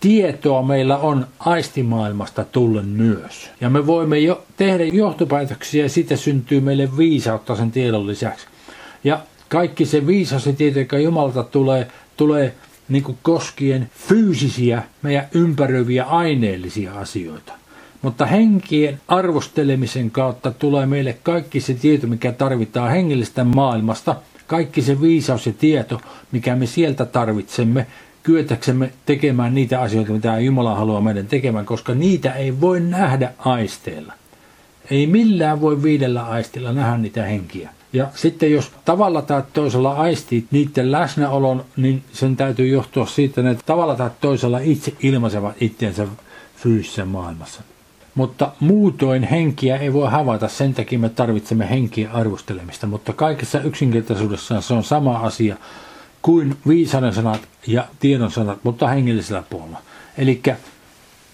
tietoa 0.00 0.62
meillä 0.62 0.98
on 0.98 1.26
aistimaailmasta 1.38 2.44
tullen 2.44 2.86
myös. 2.86 3.50
Ja 3.60 3.70
me 3.70 3.86
voimme 3.86 4.18
jo 4.18 4.44
tehdä 4.56 4.84
johtopäätöksiä 4.84 5.82
ja 5.82 5.88
siitä 5.88 6.16
syntyy 6.16 6.60
meille 6.60 6.96
viisautta 6.96 7.56
sen 7.56 7.70
tiedon 7.70 8.06
lisäksi. 8.06 8.46
Ja 9.04 9.20
kaikki 9.48 9.86
se 9.86 10.06
viisaus 10.06 10.46
ja 10.46 10.52
tieto, 10.52 10.78
joka 10.78 10.98
Jumalalta 10.98 11.42
tulee, 11.42 11.88
tulee 12.16 12.54
niin 12.88 13.02
kuin 13.02 13.18
koskien 13.22 13.90
fyysisiä, 13.94 14.82
meidän 15.02 15.28
ympäröiviä 15.32 16.04
aineellisia 16.04 16.92
asioita. 16.92 17.52
Mutta 18.02 18.26
henkien 18.26 19.00
arvostelemisen 19.08 20.10
kautta 20.10 20.50
tulee 20.50 20.86
meille 20.86 21.18
kaikki 21.22 21.60
se 21.60 21.74
tieto, 21.74 22.06
mikä 22.06 22.32
tarvitaan 22.32 22.90
hengellistä 22.90 23.44
maailmasta, 23.44 24.16
kaikki 24.46 24.82
se 24.82 25.00
viisaus 25.00 25.46
ja 25.46 25.52
tieto, 25.52 26.00
mikä 26.32 26.56
me 26.56 26.66
sieltä 26.66 27.04
tarvitsemme, 27.04 27.86
kyetäksemme 28.22 28.92
tekemään 29.06 29.54
niitä 29.54 29.80
asioita, 29.80 30.12
mitä 30.12 30.38
Jumala 30.38 30.74
haluaa 30.74 31.00
meidän 31.00 31.26
tekemään, 31.26 31.66
koska 31.66 31.94
niitä 31.94 32.32
ei 32.32 32.60
voi 32.60 32.80
nähdä 32.80 33.32
aisteella. 33.38 34.12
Ei 34.90 35.06
millään 35.06 35.60
voi 35.60 35.82
viidellä 35.82 36.26
aistilla 36.26 36.72
nähdä 36.72 36.96
niitä 36.98 37.24
henkiä. 37.24 37.70
Ja 37.92 38.06
sitten 38.14 38.52
jos 38.52 38.72
tavalla 38.84 39.22
tai 39.22 39.42
toisella 39.52 39.92
aistii 39.92 40.46
niiden 40.50 40.92
läsnäolon, 40.92 41.64
niin 41.76 42.02
sen 42.12 42.36
täytyy 42.36 42.68
johtua 42.68 43.06
siitä, 43.06 43.50
että 43.50 43.64
tavalla 43.66 43.96
tai 43.96 44.10
toisella 44.20 44.58
itse 44.58 44.92
ilmaisevat 45.02 45.54
itsensä 45.60 46.06
fyysisessä 46.56 47.04
maailmassa. 47.04 47.62
Mutta 48.14 48.52
muutoin 48.60 49.22
henkiä 49.22 49.76
ei 49.76 49.92
voi 49.92 50.10
havaita, 50.10 50.48
sen 50.48 50.74
takia 50.74 50.98
me 50.98 51.08
tarvitsemme 51.08 51.70
henkiä 51.70 52.10
arvostelemista, 52.12 52.86
mutta 52.86 53.12
kaikessa 53.12 53.60
yksinkertaisuudessaan 53.60 54.62
se 54.62 54.74
on 54.74 54.84
sama 54.84 55.16
asia 55.16 55.56
kuin 56.22 56.56
viisauden 56.68 57.14
sanat 57.14 57.40
ja 57.66 57.84
tiedon 58.00 58.30
sanat, 58.30 58.58
mutta 58.62 58.88
hengellisellä 58.88 59.42
puolella. 59.50 59.78
Eli 60.18 60.42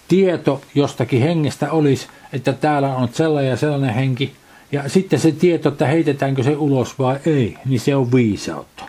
tieto 0.07 0.61
jostakin 0.75 1.21
hengestä 1.21 1.71
olisi, 1.71 2.07
että 2.33 2.53
täällä 2.53 2.95
on 2.95 3.09
sellainen 3.11 3.49
ja 3.49 3.57
sellainen 3.57 3.93
henki, 3.93 4.35
ja 4.75 4.89
sitten 4.89 5.19
se 5.19 5.31
tieto, 5.31 5.69
että 5.69 5.85
heitetäänkö 5.87 6.43
se 6.43 6.55
ulos 6.55 6.99
vai 6.99 7.19
ei, 7.25 7.57
niin 7.65 7.79
se 7.79 7.95
on 7.95 8.11
viisautta. 8.11 8.83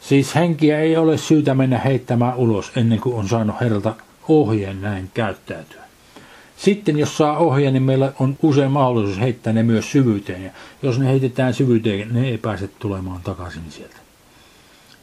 Siis 0.00 0.34
henkiä 0.34 0.80
ei 0.80 0.96
ole 0.96 1.18
syytä 1.18 1.54
mennä 1.54 1.78
heittämään 1.78 2.36
ulos 2.36 2.72
ennen 2.76 3.00
kuin 3.00 3.16
on 3.16 3.28
saanut 3.28 3.60
herralta 3.60 3.94
ohjeen 4.28 4.82
näin 4.82 5.10
käyttäytyä. 5.14 5.82
Sitten 6.56 6.98
jos 6.98 7.16
saa 7.16 7.38
ohjeen, 7.38 7.72
niin 7.72 7.82
meillä 7.82 8.12
on 8.18 8.36
usein 8.42 8.70
mahdollisuus 8.70 9.20
heittää 9.20 9.52
ne 9.52 9.62
myös 9.62 9.92
syvyyteen. 9.92 10.44
Ja 10.44 10.50
jos 10.82 10.98
ne 10.98 11.06
heitetään 11.06 11.54
syvyyteen, 11.54 12.08
ne 12.12 12.28
ei 12.28 12.38
pääse 12.38 12.68
tulemaan 12.78 13.20
takaisin 13.22 13.62
sieltä. 13.70 13.96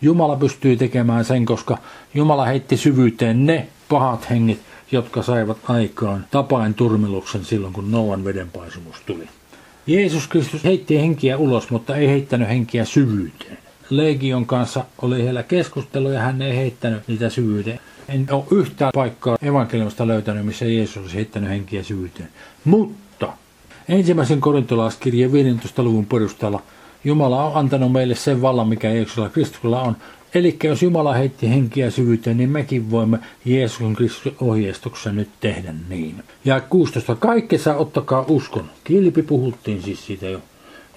Jumala 0.01 0.35
pystyy 0.35 0.77
tekemään 0.77 1.25
sen, 1.25 1.45
koska 1.45 1.77
Jumala 2.13 2.45
heitti 2.45 2.77
syvyyteen 2.77 3.45
ne 3.45 3.67
pahat 3.89 4.29
hengit, 4.29 4.61
jotka 4.91 5.23
saivat 5.23 5.57
aikaan 5.67 6.25
tapain 6.31 6.73
turmeluksen 6.73 7.45
silloin, 7.45 7.73
kun 7.73 7.91
Noan 7.91 8.23
vedenpaisumus 8.23 8.95
tuli. 9.05 9.29
Jeesus 9.93 10.27
Kristus 10.27 10.63
heitti 10.63 10.99
henkiä 10.99 11.37
ulos, 11.37 11.69
mutta 11.69 11.95
ei 11.95 12.07
heittänyt 12.07 12.47
henkiä 12.47 12.85
syvyyteen. 12.85 13.57
Legion 13.89 14.45
kanssa 14.45 14.85
oli 15.01 15.23
heillä 15.23 15.43
keskustelu 15.43 16.09
ja 16.09 16.19
hän 16.19 16.41
ei 16.41 16.55
heittänyt 16.57 17.07
niitä 17.07 17.29
syvyyteen. 17.29 17.79
En 18.09 18.27
ole 18.31 18.43
yhtään 18.51 18.91
paikkaa 18.95 19.37
evankeliumista 19.41 20.07
löytänyt, 20.07 20.45
missä 20.45 20.65
Jeesus 20.65 20.97
olisi 20.97 21.15
heittänyt 21.15 21.49
henkiä 21.49 21.83
syvyyteen. 21.83 22.29
Mutta 22.65 23.33
ensimmäisen 23.89 24.41
korintolaiskirjeen 24.41 25.31
15. 25.31 25.83
luvun 25.83 26.05
perusteella 26.05 26.61
Jumala 27.03 27.45
on 27.45 27.57
antanut 27.57 27.91
meille 27.91 28.15
sen 28.15 28.41
vallan, 28.41 28.67
mikä 28.67 28.89
Jeesuksella 28.89 29.29
Kristuksella 29.29 29.81
on. 29.81 29.97
Eli 30.33 30.57
jos 30.63 30.83
Jumala 30.83 31.13
heitti 31.13 31.49
henkiä 31.49 31.91
syvyyteen, 31.91 32.37
niin 32.37 32.49
mekin 32.49 32.91
voimme 32.91 33.19
Jeesuksen 33.45 33.93
Kristuksen 33.93 34.47
ohjeistuksessa 34.47 35.11
nyt 35.11 35.29
tehdä 35.39 35.73
niin. 35.89 36.23
Ja 36.45 36.61
16. 36.61 37.15
Kaikessa 37.15 37.75
ottakaa 37.75 38.25
uskon. 38.27 38.69
Kilpi 38.83 39.21
puhuttiin 39.23 39.81
siis 39.81 40.05
siitä 40.05 40.25
jo 40.25 40.41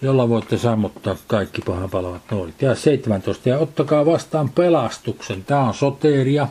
jolla 0.03 0.29
voitte 0.29 0.59
sammuttaa 0.59 1.17
kaikki 1.27 1.63
pahan 1.63 1.91
palavat 1.91 2.23
nuolit. 2.31 2.63
Ja 2.63 2.75
17. 2.75 3.49
Ja 3.49 3.59
ottakaa 3.59 4.07
vastaan 4.07 4.49
pelastuksen. 4.49 5.45
Tämä 5.45 5.61
on 5.61 5.75
soteria, 5.75 6.49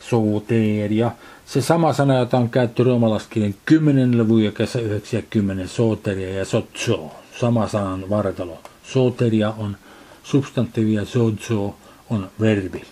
soteria. 0.00 1.10
Se 1.46 1.60
sama 1.60 1.92
sana, 1.92 2.18
jota 2.18 2.38
on 2.38 2.50
käytetty 2.50 2.84
roomalaiskirjan 2.84 3.54
10. 3.64 4.18
luvun 4.18 4.44
ja 4.44 4.52
kesä 4.52 4.80
90 4.80 5.66
soteria 5.66 6.38
ja 6.38 6.44
sotso. 6.44 7.10
Sama 7.40 7.68
sanan 7.68 8.10
vartalo. 8.10 8.58
Soteria 8.82 9.54
on 9.58 9.76
substantiivi 10.22 10.94
ja 10.94 11.04
sotso 11.04 11.74
on 12.10 12.30
verbi. 12.40 12.82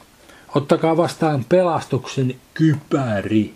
Ottakaa 0.55 0.97
vastaan 0.97 1.45
pelastuksen 1.49 2.35
kypäri 2.55 3.55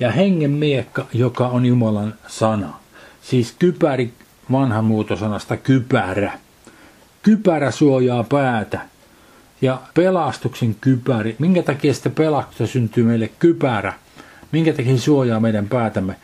ja 0.00 0.10
hengen 0.10 0.50
miekka, 0.50 1.06
joka 1.12 1.48
on 1.48 1.66
Jumalan 1.66 2.14
sana. 2.26 2.80
Siis 3.22 3.54
kypäri 3.58 4.12
vanhan 4.52 4.84
muotosanasta 4.84 5.56
kypärä. 5.56 6.38
Kypärä 7.22 7.70
suojaa 7.70 8.24
päätä. 8.24 8.80
Ja 9.62 9.80
pelastuksen 9.94 10.76
kypäri. 10.80 11.36
Minkä 11.38 11.62
takia 11.62 11.94
sitä 11.94 12.10
pelastusta 12.10 12.66
syntyy 12.66 13.04
meille 13.04 13.30
kypärä? 13.38 13.92
Minkä 14.52 14.72
takia 14.72 14.98
suojaa 14.98 15.40
meidän 15.40 15.68
päätämme? 15.68 16.16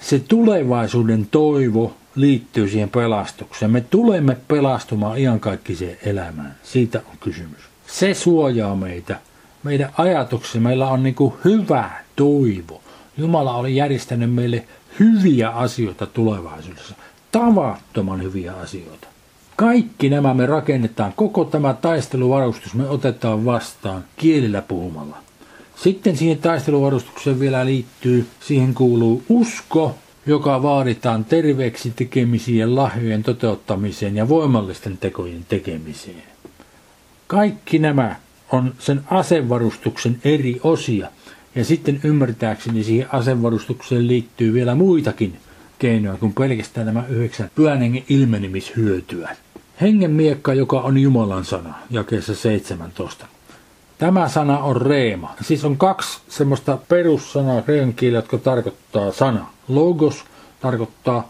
Se 0.00 0.18
tulevaisuuden 0.18 1.26
toivo 1.30 1.96
liittyy 2.14 2.68
siihen 2.68 2.90
pelastukseen. 2.90 3.70
Me 3.70 3.80
tulemme 3.80 4.36
pelastumaan 4.48 5.18
iankaikkiseen 5.18 5.98
elämään. 6.02 6.54
Siitä 6.62 7.02
on 7.10 7.18
kysymys. 7.20 7.73
Se 7.86 8.14
suojaa 8.14 8.76
meitä. 8.76 9.20
Meidän 9.62 9.92
ajatuksia. 9.98 10.60
Meillä 10.60 10.88
on 10.88 11.02
niin 11.02 11.16
hyvä 11.44 11.90
toivo. 12.16 12.80
Jumala 13.16 13.56
oli 13.56 13.76
järjestänyt 13.76 14.34
meille 14.34 14.64
hyviä 15.00 15.50
asioita 15.50 16.06
tulevaisuudessa 16.06 16.94
tavattoman 17.32 18.22
hyviä 18.22 18.54
asioita. 18.54 19.06
Kaikki 19.56 20.10
nämä 20.10 20.34
me 20.34 20.46
rakennetaan, 20.46 21.12
koko 21.16 21.44
tämä 21.44 21.74
taisteluvarustus 21.74 22.74
me 22.74 22.88
otetaan 22.88 23.44
vastaan 23.44 24.04
kielillä 24.16 24.62
puhumalla. 24.62 25.16
Sitten 25.76 26.16
siihen 26.16 26.38
taisteluvarustukseen 26.38 27.40
vielä 27.40 27.66
liittyy, 27.66 28.26
siihen 28.40 28.74
kuuluu 28.74 29.22
usko, 29.28 29.94
joka 30.26 30.62
vaaditaan 30.62 31.24
terveeksi 31.24 31.90
tekemisien, 31.90 32.74
lahjojen 32.74 33.22
toteuttamiseen 33.22 34.16
ja 34.16 34.28
voimallisten 34.28 34.98
tekojen 34.98 35.44
tekemiseen. 35.48 36.33
Kaikki 37.34 37.78
nämä 37.78 38.16
on 38.52 38.74
sen 38.78 39.00
asevarustuksen 39.10 40.20
eri 40.24 40.60
osia. 40.62 41.08
Ja 41.54 41.64
sitten 41.64 42.00
ymmärtääkseni 42.04 42.84
siihen 42.84 43.14
asevarustukseen 43.14 44.08
liittyy 44.08 44.52
vielä 44.52 44.74
muitakin 44.74 45.36
keinoja 45.78 46.16
kuin 46.16 46.34
pelkästään 46.34 46.86
nämä 46.86 47.04
yhdeksän 47.08 47.50
pyhän 47.54 47.78
hengen 47.78 48.04
ilmenemishyötyä. 48.08 49.36
Hengen 49.80 50.10
miekka, 50.10 50.54
joka 50.54 50.80
on 50.80 50.98
Jumalan 50.98 51.44
sana, 51.44 51.74
jakeessa 51.90 52.34
17. 52.34 53.26
Tämä 53.98 54.28
sana 54.28 54.58
on 54.58 54.82
reema. 54.82 55.34
Siis 55.42 55.64
on 55.64 55.76
kaksi 55.76 56.20
semmoista 56.28 56.78
perussanaa 56.88 57.62
kreikan 57.62 57.94
jotka 58.12 58.38
tarkoittaa 58.38 59.12
sana. 59.12 59.46
Logos 59.68 60.24
tarkoittaa 60.60 61.28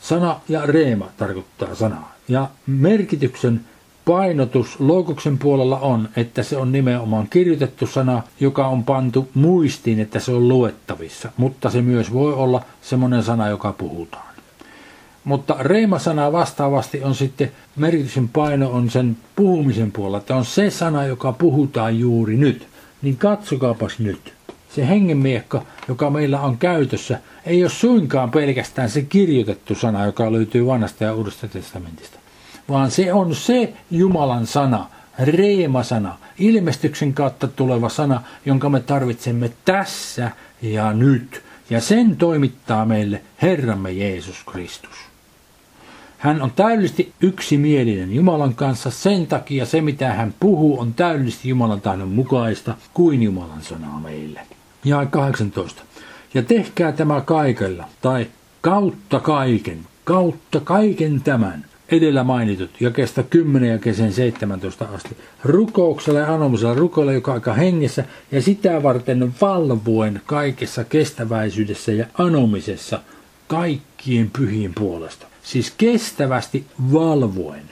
sana 0.00 0.40
ja 0.48 0.66
reema 0.66 1.08
tarkoittaa 1.16 1.74
sanaa. 1.74 2.14
Ja 2.28 2.48
merkityksen 2.66 3.60
painotus 4.08 4.80
logoksen 4.80 5.38
puolella 5.38 5.78
on, 5.78 6.08
että 6.16 6.42
se 6.42 6.56
on 6.56 6.72
nimenomaan 6.72 7.28
kirjoitettu 7.28 7.86
sana, 7.86 8.22
joka 8.40 8.66
on 8.66 8.84
pantu 8.84 9.28
muistiin, 9.34 10.00
että 10.00 10.20
se 10.20 10.32
on 10.32 10.48
luettavissa, 10.48 11.32
mutta 11.36 11.70
se 11.70 11.82
myös 11.82 12.12
voi 12.12 12.34
olla 12.34 12.64
semmoinen 12.82 13.22
sana, 13.22 13.48
joka 13.48 13.72
puhutaan. 13.72 14.34
Mutta 15.24 15.56
reima-sana 15.60 16.32
vastaavasti 16.32 17.02
on 17.02 17.14
sitten, 17.14 17.52
merkityksen 17.76 18.28
paino 18.28 18.70
on 18.70 18.90
sen 18.90 19.16
puhumisen 19.36 19.92
puolella, 19.92 20.18
että 20.18 20.36
on 20.36 20.44
se 20.44 20.70
sana, 20.70 21.04
joka 21.04 21.32
puhutaan 21.32 21.98
juuri 21.98 22.36
nyt. 22.36 22.66
Niin 23.02 23.16
katsokaapas 23.16 23.98
nyt. 23.98 24.32
Se 24.74 24.88
hengenmiekka, 24.88 25.62
joka 25.88 26.10
meillä 26.10 26.40
on 26.40 26.58
käytössä, 26.58 27.18
ei 27.46 27.62
ole 27.62 27.70
suinkaan 27.70 28.30
pelkästään 28.30 28.90
se 28.90 29.02
kirjoitettu 29.02 29.74
sana, 29.74 30.06
joka 30.06 30.32
löytyy 30.32 30.66
vanhasta 30.66 31.04
ja 31.04 31.14
uudesta 31.14 31.48
testamentista 31.48 32.18
vaan 32.68 32.90
se 32.90 33.12
on 33.12 33.34
se 33.34 33.72
Jumalan 33.90 34.46
sana, 34.46 34.86
reema-sana, 35.18 36.18
ilmestyksen 36.38 37.14
kautta 37.14 37.48
tuleva 37.48 37.88
sana, 37.88 38.22
jonka 38.46 38.68
me 38.68 38.80
tarvitsemme 38.80 39.50
tässä 39.64 40.30
ja 40.62 40.92
nyt. 40.92 41.42
Ja 41.70 41.80
sen 41.80 42.16
toimittaa 42.16 42.84
meille 42.84 43.22
Herramme 43.42 43.92
Jeesus 43.92 44.44
Kristus. 44.52 45.08
Hän 46.18 46.42
on 46.42 46.50
täydellisesti 46.50 47.12
yksimielinen 47.20 48.14
Jumalan 48.14 48.54
kanssa, 48.54 48.90
sen 48.90 49.26
takia 49.26 49.66
se 49.66 49.80
mitä 49.80 50.12
hän 50.12 50.34
puhuu 50.40 50.80
on 50.80 50.94
täydellisesti 50.94 51.48
Jumalan 51.48 51.80
tahdon 51.80 52.08
mukaista 52.08 52.74
kuin 52.94 53.22
Jumalan 53.22 53.62
sanaa 53.62 54.00
meille. 54.00 54.40
Ja 54.84 55.06
18. 55.06 55.82
Ja 56.34 56.42
tehkää 56.42 56.92
tämä 56.92 57.20
kaikella, 57.20 57.88
tai 58.02 58.26
kautta 58.60 59.20
kaiken, 59.20 59.78
kautta 60.04 60.60
kaiken 60.60 61.20
tämän, 61.20 61.64
edellä 61.90 62.24
mainitut, 62.24 62.70
kestä 62.94 63.22
10 63.22 63.70
ja 63.70 63.78
kesän 63.78 64.12
17 64.12 64.84
asti, 64.84 65.16
rukouksella 65.44 66.20
ja 66.20 66.34
anomisella 66.34 66.74
rukoilla 66.74 67.12
joka 67.12 67.32
aika 67.32 67.54
hengessä 67.54 68.04
ja 68.32 68.42
sitä 68.42 68.82
varten 68.82 69.34
valvoen 69.40 70.20
kaikessa 70.26 70.84
kestäväisyydessä 70.84 71.92
ja 71.92 72.06
anomisessa 72.14 73.00
kaikkien 73.46 74.30
pyhien 74.30 74.72
puolesta. 74.74 75.26
Siis 75.42 75.74
kestävästi 75.78 76.66
valvoen. 76.92 77.62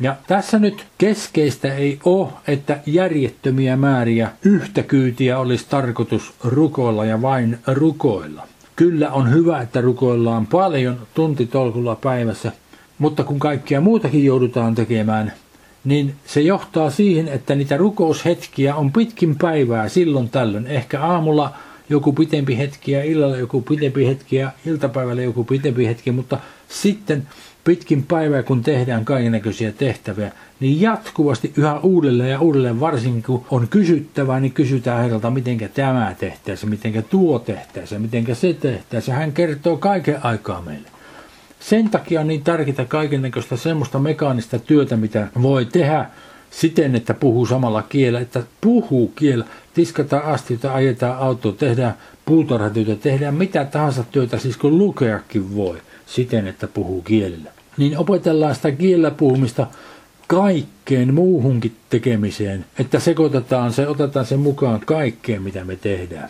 Ja 0.00 0.16
tässä 0.26 0.58
nyt 0.58 0.86
keskeistä 0.98 1.74
ei 1.74 1.98
ole, 2.04 2.28
että 2.46 2.80
järjettömiä 2.86 3.76
määriä 3.76 4.30
yhtä 4.42 4.82
kyytiä 4.82 5.38
olisi 5.38 5.66
tarkoitus 5.68 6.32
rukoilla 6.44 7.04
ja 7.04 7.22
vain 7.22 7.58
rukoilla. 7.66 8.48
Kyllä 8.78 9.10
on 9.10 9.30
hyvä, 9.30 9.60
että 9.60 9.80
rukoillaan 9.80 10.46
paljon 10.46 10.98
tuntitolkulla 11.14 11.96
päivässä, 11.96 12.52
mutta 12.98 13.24
kun 13.24 13.38
kaikkia 13.38 13.80
muutakin 13.80 14.24
joudutaan 14.24 14.74
tekemään, 14.74 15.32
niin 15.84 16.14
se 16.26 16.40
johtaa 16.40 16.90
siihen, 16.90 17.28
että 17.28 17.54
niitä 17.54 17.76
rukoushetkiä 17.76 18.74
on 18.74 18.92
pitkin 18.92 19.36
päivää 19.36 19.88
silloin 19.88 20.28
tällöin. 20.28 20.66
Ehkä 20.66 21.00
aamulla 21.00 21.54
joku 21.90 22.12
pitempi 22.12 22.58
hetki 22.58 22.92
ja 22.92 23.04
illalla 23.04 23.36
joku 23.36 23.60
pitempi 23.60 24.06
hetki 24.06 24.36
ja 24.36 24.50
iltapäivällä 24.66 25.22
joku 25.22 25.44
pitempi 25.44 25.86
hetki, 25.86 26.12
mutta 26.12 26.38
sitten 26.68 27.26
pitkin 27.68 28.02
päivää, 28.02 28.42
kun 28.42 28.62
tehdään 28.62 29.04
kaikenlaisia 29.04 29.72
tehtäviä, 29.72 30.32
niin 30.60 30.80
jatkuvasti 30.80 31.52
yhä 31.56 31.78
uudelleen 31.78 32.30
ja 32.30 32.40
uudelleen, 32.40 32.80
varsinkin 32.80 33.22
kun 33.22 33.44
on 33.50 33.68
kysyttävää, 33.68 34.40
niin 34.40 34.52
kysytään 34.52 35.02
herralta, 35.02 35.30
miten 35.30 35.70
tämä 35.74 36.14
tehtäisiin, 36.18 36.70
miten 36.70 37.04
tuo 37.10 37.38
tehtäisiin, 37.38 38.02
miten 38.02 38.36
se 38.36 38.52
tehtäisiin. 38.52 39.16
Hän 39.16 39.32
kertoo 39.32 39.76
kaiken 39.76 40.24
aikaa 40.24 40.62
meille. 40.62 40.88
Sen 41.60 41.90
takia 41.90 42.20
on 42.20 42.28
niin 42.28 42.44
tärkeää 42.44 42.84
kaikenlaista 42.88 43.56
semmoista 43.56 43.98
mekaanista 43.98 44.58
työtä, 44.58 44.96
mitä 44.96 45.28
voi 45.42 45.64
tehdä 45.64 46.06
siten, 46.50 46.94
että 46.94 47.14
puhuu 47.14 47.46
samalla 47.46 47.82
kielellä, 47.82 48.20
että 48.20 48.42
puhuu 48.60 49.08
kielellä, 49.08 49.46
tiskataan 49.74 50.22
astiota, 50.22 50.74
ajetaan 50.74 51.18
autoa, 51.18 51.52
tehdään 51.52 51.94
puutarhatyötä, 52.24 52.96
tehdään 52.96 53.34
mitä 53.34 53.64
tahansa 53.64 54.04
työtä, 54.10 54.38
siis 54.38 54.56
kun 54.56 54.78
lukeakin 54.78 55.56
voi 55.56 55.78
siten, 56.06 56.46
että 56.46 56.66
puhuu 56.66 57.02
kielellä. 57.02 57.57
Niin 57.78 57.98
opetellaan 57.98 58.54
sitä 58.54 58.70
kielellä 58.70 59.10
puhumista 59.10 59.66
kaikkeen 60.26 61.14
muuhunkin 61.14 61.76
tekemiseen, 61.90 62.64
että 62.78 63.00
sekoitetaan 63.00 63.72
se, 63.72 63.88
otetaan 63.88 64.26
se 64.26 64.36
mukaan 64.36 64.80
kaikkeen, 64.86 65.42
mitä 65.42 65.64
me 65.64 65.76
tehdään. 65.76 66.28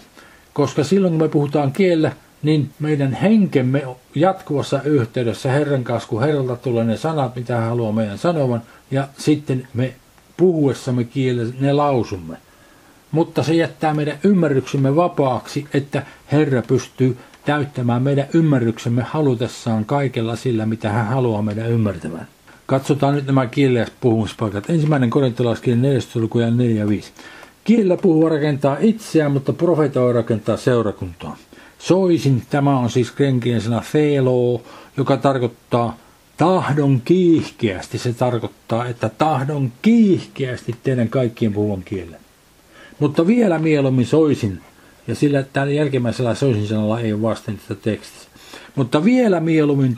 Koska 0.53 0.85
silloin, 0.85 1.13
kun 1.13 1.23
me 1.23 1.29
puhutaan 1.29 1.73
kielellä, 1.73 2.13
niin 2.43 2.71
meidän 2.79 3.13
henkemme 3.13 3.83
jatkuvassa 4.15 4.83
yhteydessä 4.83 5.53
Herran 5.53 5.85
kanssa, 5.85 6.09
kun 6.09 6.23
Herralta 6.23 6.57
tulee 6.57 6.85
ne 6.85 6.97
sanat, 6.97 7.37
mitä 7.37 7.57
hän 7.57 7.69
haluaa 7.69 7.93
meidän 7.93 8.19
sanovan, 8.19 8.63
ja 8.91 9.09
sitten 9.19 9.69
me 9.75 9.95
puhuessamme 10.37 11.05
kielellä 11.05 11.55
ne 11.61 11.73
lausumme. 11.73 12.37
Mutta 13.11 13.43
se 13.43 13.55
jättää 13.55 13.95
meidän 13.95 14.19
ymmärryksemme 14.25 14.97
vapaaksi, 14.97 15.67
että 15.75 16.03
Herra 16.33 16.63
pystyy 16.63 17.17
täyttämään 17.49 18.03
meidän 18.03 18.27
ymmärryksemme 18.35 19.03
halutessaan 19.03 19.85
kaikella 19.85 20.37
sillä, 20.37 20.67
mitä 20.67 20.89
hän 20.89 21.07
haluaa 21.07 21.43
meidän 21.43 21.71
ymmärtämään. 21.71 22.29
Katsotaan 22.67 23.15
nyt 23.15 23.27
nämä 23.27 23.47
kielelliset 23.47 23.95
puhumispaikat. 24.01 24.71
Ensimmäinen 24.71 25.11
korintolaiskirja 25.11 25.77
14. 25.77 26.21
luku 26.21 26.39
ja 26.39 26.51
4 26.51 26.89
5. 26.89 27.13
Kielellä 27.65 27.97
puhua 27.97 28.29
rakentaa 28.29 28.77
itseään, 28.81 29.33
mutta 29.33 29.53
profetoi 29.53 30.13
rakentaa 30.13 30.57
seurakuntaa. 30.57 31.37
Soisin, 31.79 32.43
tämä 32.51 32.79
on 32.79 32.91
siis 32.91 33.11
krenkien 33.11 33.61
sana 33.61 33.81
felo, 33.81 34.63
joka 34.97 35.17
tarkoittaa 35.17 35.97
tahdon 36.37 37.01
kiihkeästi. 37.05 37.99
Se 37.99 38.13
tarkoittaa, 38.13 38.87
että 38.87 39.09
tahdon 39.09 39.73
kiihkeästi 39.83 40.75
teidän 40.83 41.09
kaikkien 41.09 41.53
puhuvan 41.53 41.83
kielen. 41.85 42.21
Mutta 42.99 43.27
vielä 43.27 43.59
mieluummin 43.59 44.07
soisin, 44.07 44.61
ja 45.09 45.15
sillä 45.15 45.43
täällä 45.43 45.73
jälkimmäisellä 45.73 46.35
soisin 46.35 46.67
sanalla 46.67 47.01
ei 47.01 47.13
ole 47.13 47.23
vasten 47.23 47.61
tätä 47.69 47.81
tekstissä. 47.83 48.29
Mutta 48.75 49.05
vielä 49.05 49.41
mieluummin 49.41 49.97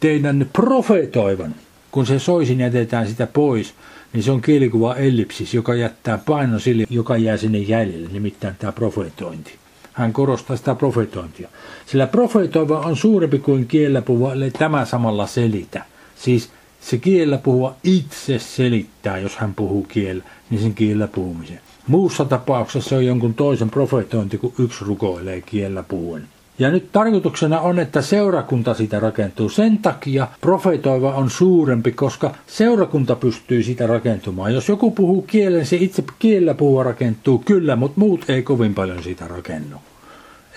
teidän 0.00 0.46
profetoivan, 0.52 1.54
kun 1.90 2.06
se 2.06 2.18
soisin 2.18 2.60
jätetään 2.60 3.08
sitä 3.08 3.26
pois, 3.26 3.74
niin 4.12 4.22
se 4.22 4.30
on 4.32 4.40
kielikuva 4.40 4.94
ellipsis, 4.94 5.54
joka 5.54 5.74
jättää 5.74 6.18
painon 6.18 6.60
sille, 6.60 6.84
joka 6.90 7.16
jää 7.16 7.36
sinne 7.36 7.58
jäljelle, 7.58 8.08
nimittäin 8.12 8.54
tämä 8.58 8.72
profetointi. 8.72 9.52
Hän 9.92 10.12
korostaa 10.12 10.56
sitä 10.56 10.74
profetointia. 10.74 11.48
Sillä 11.86 12.06
profetoiva 12.06 12.80
on 12.80 12.96
suurempi 12.96 13.38
kuin 13.38 13.66
kiellä 13.66 14.02
puhua, 14.02 14.32
eli 14.32 14.50
tämä 14.50 14.84
samalla 14.84 15.26
selitä. 15.26 15.84
Siis 16.16 16.50
se 16.80 16.98
kiellä 16.98 17.38
puhua 17.38 17.76
itse 17.84 18.38
selittää, 18.38 19.18
jos 19.18 19.36
hän 19.36 19.54
puhuu 19.54 19.82
kiellä, 19.82 20.24
niin 20.50 20.60
sen 20.60 20.74
kiellä 20.74 21.08
puhumisen. 21.08 21.60
Muussa 21.86 22.24
tapauksessa 22.24 22.88
se 22.88 22.96
on 22.96 23.06
jonkun 23.06 23.34
toisen 23.34 23.70
profetointi, 23.70 24.38
kun 24.38 24.52
yksi 24.58 24.84
rukoilee 24.84 25.40
kiellä 25.40 25.82
puhuen. 25.82 26.28
Ja 26.58 26.70
nyt 26.70 26.92
tarkoituksena 26.92 27.60
on, 27.60 27.78
että 27.78 28.02
seurakunta 28.02 28.74
sitä 28.74 29.00
rakentuu. 29.00 29.48
Sen 29.48 29.78
takia 29.78 30.28
profetoiva 30.40 31.14
on 31.14 31.30
suurempi, 31.30 31.92
koska 31.92 32.34
seurakunta 32.46 33.16
pystyy 33.16 33.62
sitä 33.62 33.86
rakentumaan. 33.86 34.54
Jos 34.54 34.68
joku 34.68 34.90
puhuu 34.90 35.22
kielen, 35.22 35.66
se 35.66 35.76
itse 35.76 36.04
kiellä 36.18 36.54
puhua 36.54 36.82
rakentuu 36.82 37.38
kyllä, 37.38 37.76
mutta 37.76 38.00
muut 38.00 38.30
ei 38.30 38.42
kovin 38.42 38.74
paljon 38.74 39.02
sitä 39.02 39.28
rakennu. 39.28 39.76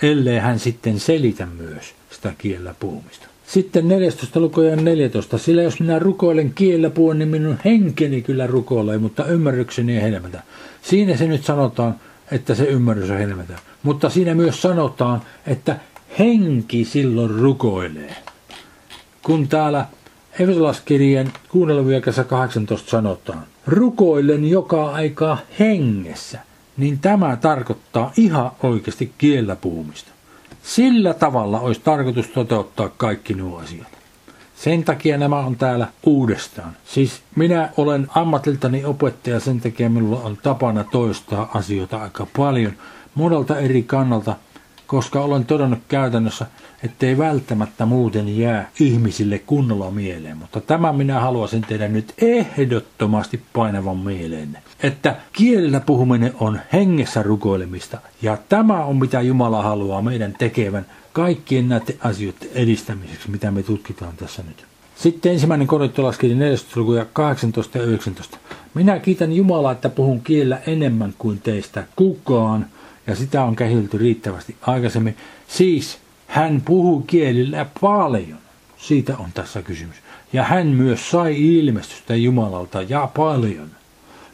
Ellei 0.02 0.38
hän 0.38 0.58
sitten 0.58 1.00
selitä 1.00 1.46
myös 1.46 1.94
sitä 2.10 2.32
kiellä 2.38 2.74
puhumista. 2.80 3.33
Sitten 3.54 3.88
14. 3.88 4.40
lukuja 4.40 4.76
14. 4.76 5.38
Sillä 5.38 5.62
jos 5.62 5.80
minä 5.80 5.98
rukoilen 5.98 6.54
kiellä 6.54 6.90
puhuen, 6.90 7.18
niin 7.18 7.28
minun 7.28 7.58
henkeni 7.64 8.22
kyllä 8.22 8.46
rukoilee, 8.46 8.98
mutta 8.98 9.26
ymmärrykseni 9.26 9.96
ei 9.96 10.02
helmetä. 10.02 10.42
Siinä 10.82 11.16
se 11.16 11.26
nyt 11.26 11.44
sanotaan, 11.44 11.94
että 12.30 12.54
se 12.54 12.64
ymmärrys 12.64 13.10
on 13.10 13.18
helmetä. 13.18 13.58
Mutta 13.82 14.10
siinä 14.10 14.34
myös 14.34 14.62
sanotaan, 14.62 15.22
että 15.46 15.76
henki 16.18 16.84
silloin 16.84 17.30
rukoilee. 17.30 18.16
Kun 19.22 19.48
täällä 19.48 19.86
Efesolaskirjeen 20.38 21.32
6. 21.48 21.72
18 22.26 22.90
sanotaan, 22.90 23.42
rukoilen 23.66 24.44
joka 24.50 24.90
aikaa 24.90 25.38
hengessä, 25.58 26.38
niin 26.76 26.98
tämä 26.98 27.36
tarkoittaa 27.36 28.12
ihan 28.16 28.50
oikeasti 28.62 29.12
kiellä 29.18 29.56
puhumista. 29.56 30.13
Sillä 30.64 31.14
tavalla 31.14 31.60
olisi 31.60 31.80
tarkoitus 31.84 32.26
toteuttaa 32.26 32.88
kaikki 32.88 33.34
nuo 33.34 33.58
asiat. 33.58 33.88
Sen 34.56 34.84
takia 34.84 35.18
nämä 35.18 35.38
on 35.38 35.56
täällä 35.56 35.86
uudestaan. 36.06 36.76
Siis 36.84 37.22
minä 37.36 37.68
olen 37.76 38.06
ammatiltani 38.14 38.84
opettaja, 38.84 39.40
sen 39.40 39.60
takia 39.60 39.90
minulla 39.90 40.20
on 40.20 40.38
tapana 40.42 40.84
toistaa 40.84 41.50
asioita 41.54 42.02
aika 42.02 42.26
paljon 42.36 42.72
monelta 43.14 43.58
eri 43.58 43.82
kannalta, 43.82 44.36
koska 44.94 45.20
olen 45.20 45.44
todennut 45.44 45.78
käytännössä, 45.88 46.46
ettei 46.82 47.18
välttämättä 47.18 47.86
muuten 47.86 48.38
jää 48.38 48.70
ihmisille 48.80 49.38
kunnolla 49.38 49.90
mieleen. 49.90 50.36
Mutta 50.36 50.60
tämä 50.60 50.92
minä 50.92 51.20
haluaisin 51.20 51.62
tehdä 51.62 51.88
nyt 51.88 52.14
ehdottomasti 52.18 53.40
painavan 53.52 53.96
mieleenne. 53.96 54.62
Että 54.82 55.16
kielellä 55.32 55.80
puhuminen 55.80 56.32
on 56.40 56.60
hengessä 56.72 57.22
rukoilemista. 57.22 57.98
Ja 58.22 58.38
tämä 58.48 58.84
on 58.84 58.96
mitä 58.96 59.20
Jumala 59.20 59.62
haluaa 59.62 60.02
meidän 60.02 60.34
tekevän 60.38 60.86
kaikkien 61.12 61.68
näiden 61.68 61.96
asioiden 62.00 62.48
edistämiseksi, 62.54 63.30
mitä 63.30 63.50
me 63.50 63.62
tutkitaan 63.62 64.16
tässä 64.16 64.42
nyt. 64.48 64.64
Sitten 64.96 65.32
ensimmäinen 65.32 65.66
korintolaskirja 65.66 66.36
14. 66.36 66.80
luku 66.80 66.92
18 67.12 67.78
ja 67.78 67.84
19. 67.84 68.38
Minä 68.74 68.98
kiitän 68.98 69.32
Jumalaa, 69.32 69.72
että 69.72 69.88
puhun 69.88 70.20
kielellä 70.20 70.60
enemmän 70.66 71.14
kuin 71.18 71.40
teistä 71.40 71.84
kukaan, 71.96 72.66
ja 73.06 73.14
sitä 73.14 73.44
on 73.44 73.56
käsitelty 73.56 73.98
riittävästi 73.98 74.56
aikaisemmin. 74.60 75.16
Siis 75.48 75.98
hän 76.26 76.62
puhuu 76.64 77.00
kielillä 77.00 77.66
paljon. 77.80 78.38
Siitä 78.76 79.16
on 79.16 79.28
tässä 79.34 79.62
kysymys. 79.62 79.96
Ja 80.32 80.42
hän 80.42 80.66
myös 80.66 81.10
sai 81.10 81.56
ilmestystä 81.58 82.16
Jumalalta 82.16 82.82
ja 82.82 83.08
paljon. 83.16 83.70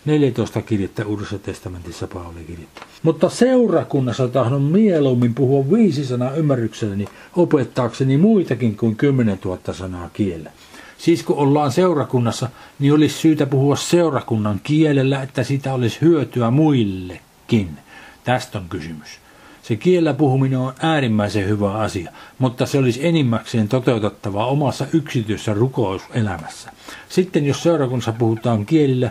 14 0.05 0.63
kirjettä 0.63 1.07
Uudessa 1.07 1.39
testamentissa 1.39 2.07
Pauli 2.07 2.45
kirjoittaa. 2.47 2.85
Mutta 3.03 3.29
seurakunnassa 3.29 4.29
tahdon 4.29 4.63
mieluummin 4.63 5.35
puhua 5.35 5.71
viisi 5.73 6.05
sanaa 6.07 6.35
ymmärrykselläni 6.35 7.05
opettaakseni 7.37 8.17
muitakin 8.17 8.77
kuin 8.77 8.97
10 8.97 9.39
000 9.45 9.59
sanaa 9.73 10.11
kielellä. 10.13 10.51
Siis 10.99 11.23
kun 11.23 11.37
ollaan 11.37 11.73
seurakunnassa, 11.73 12.49
niin 12.79 12.93
olisi 12.93 13.19
syytä 13.19 13.47
puhua 13.47 13.77
seurakunnan 13.77 14.61
kielellä, 14.63 15.23
että 15.23 15.43
sitä 15.43 15.75
olisi 15.75 16.01
hyötyä 16.01 16.51
muillekin. 16.51 17.71
Tästä 18.31 18.59
on 18.59 18.69
kysymys. 18.69 19.09
Se 19.63 19.77
kielellä 19.77 20.15
puhuminen 20.15 20.59
on 20.59 20.73
äärimmäisen 20.83 21.47
hyvä 21.49 21.73
asia, 21.73 22.13
mutta 22.39 22.67
se 22.67 22.79
olisi 22.79 23.07
enimmäkseen 23.07 23.69
toteutettavaa 23.69 24.47
omassa 24.47 24.87
yksityisessä 24.93 25.55
rukouselämässä. 25.55 26.71
Sitten 27.09 27.47
jos 27.47 27.63
seurakunnassa 27.63 28.13
puhutaan 28.13 28.67
kielillä 28.67 29.11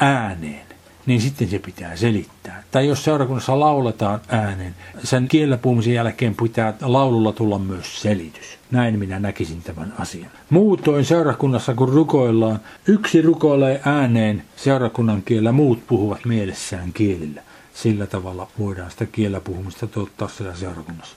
ääneen, 0.00 0.66
niin 1.08 1.20
sitten 1.20 1.48
se 1.48 1.58
pitää 1.58 1.96
selittää. 1.96 2.62
Tai 2.70 2.88
jos 2.88 3.04
seurakunnassa 3.04 3.60
lauletaan 3.60 4.20
ääneen, 4.28 4.74
sen 5.04 5.28
kielellä 5.28 5.58
puhumisen 5.58 5.94
jälkeen 5.94 6.34
pitää 6.42 6.74
laululla 6.80 7.32
tulla 7.32 7.58
myös 7.58 8.02
selitys. 8.02 8.58
Näin 8.70 8.98
minä 8.98 9.18
näkisin 9.18 9.62
tämän 9.62 9.92
asian. 9.98 10.30
Muutoin 10.50 11.04
seurakunnassa 11.04 11.74
kun 11.74 11.88
rukoillaan, 11.88 12.60
yksi 12.86 13.22
rukoilee 13.22 13.80
ääneen 13.84 14.42
seurakunnan 14.56 15.22
kielellä, 15.22 15.52
muut 15.52 15.86
puhuvat 15.86 16.24
mielessään 16.24 16.92
kielillä. 16.92 17.42
Sillä 17.74 18.06
tavalla 18.06 18.48
voidaan 18.58 18.90
sitä 18.90 19.06
kielellä 19.06 19.40
puhumista 19.40 19.86
toteuttaa 19.86 20.28
siellä 20.28 20.54
seurakunnassa. 20.54 21.16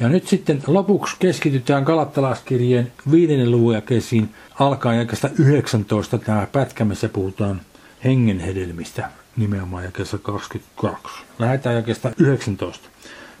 Ja 0.00 0.08
nyt 0.08 0.28
sitten 0.28 0.62
lopuksi 0.66 1.16
keskitytään 1.18 1.82
Galattalaiskirjeen 1.82 2.92
viidennen 3.10 3.50
luvun 3.50 3.74
jakeisiin 3.74 4.34
alkaen 4.60 4.98
jakesta 4.98 5.30
19. 5.38 6.18
Tämä 6.18 6.46
pätkä, 6.52 6.84
missä 6.84 7.08
puhutaan 7.08 7.60
hengenhedelmistä 8.04 9.10
nimenomaan 9.36 9.84
jakeessa 9.84 10.18
22. 10.18 11.22
Lähdetään 11.38 11.76
jakesta 11.76 12.12
19. 12.18 12.88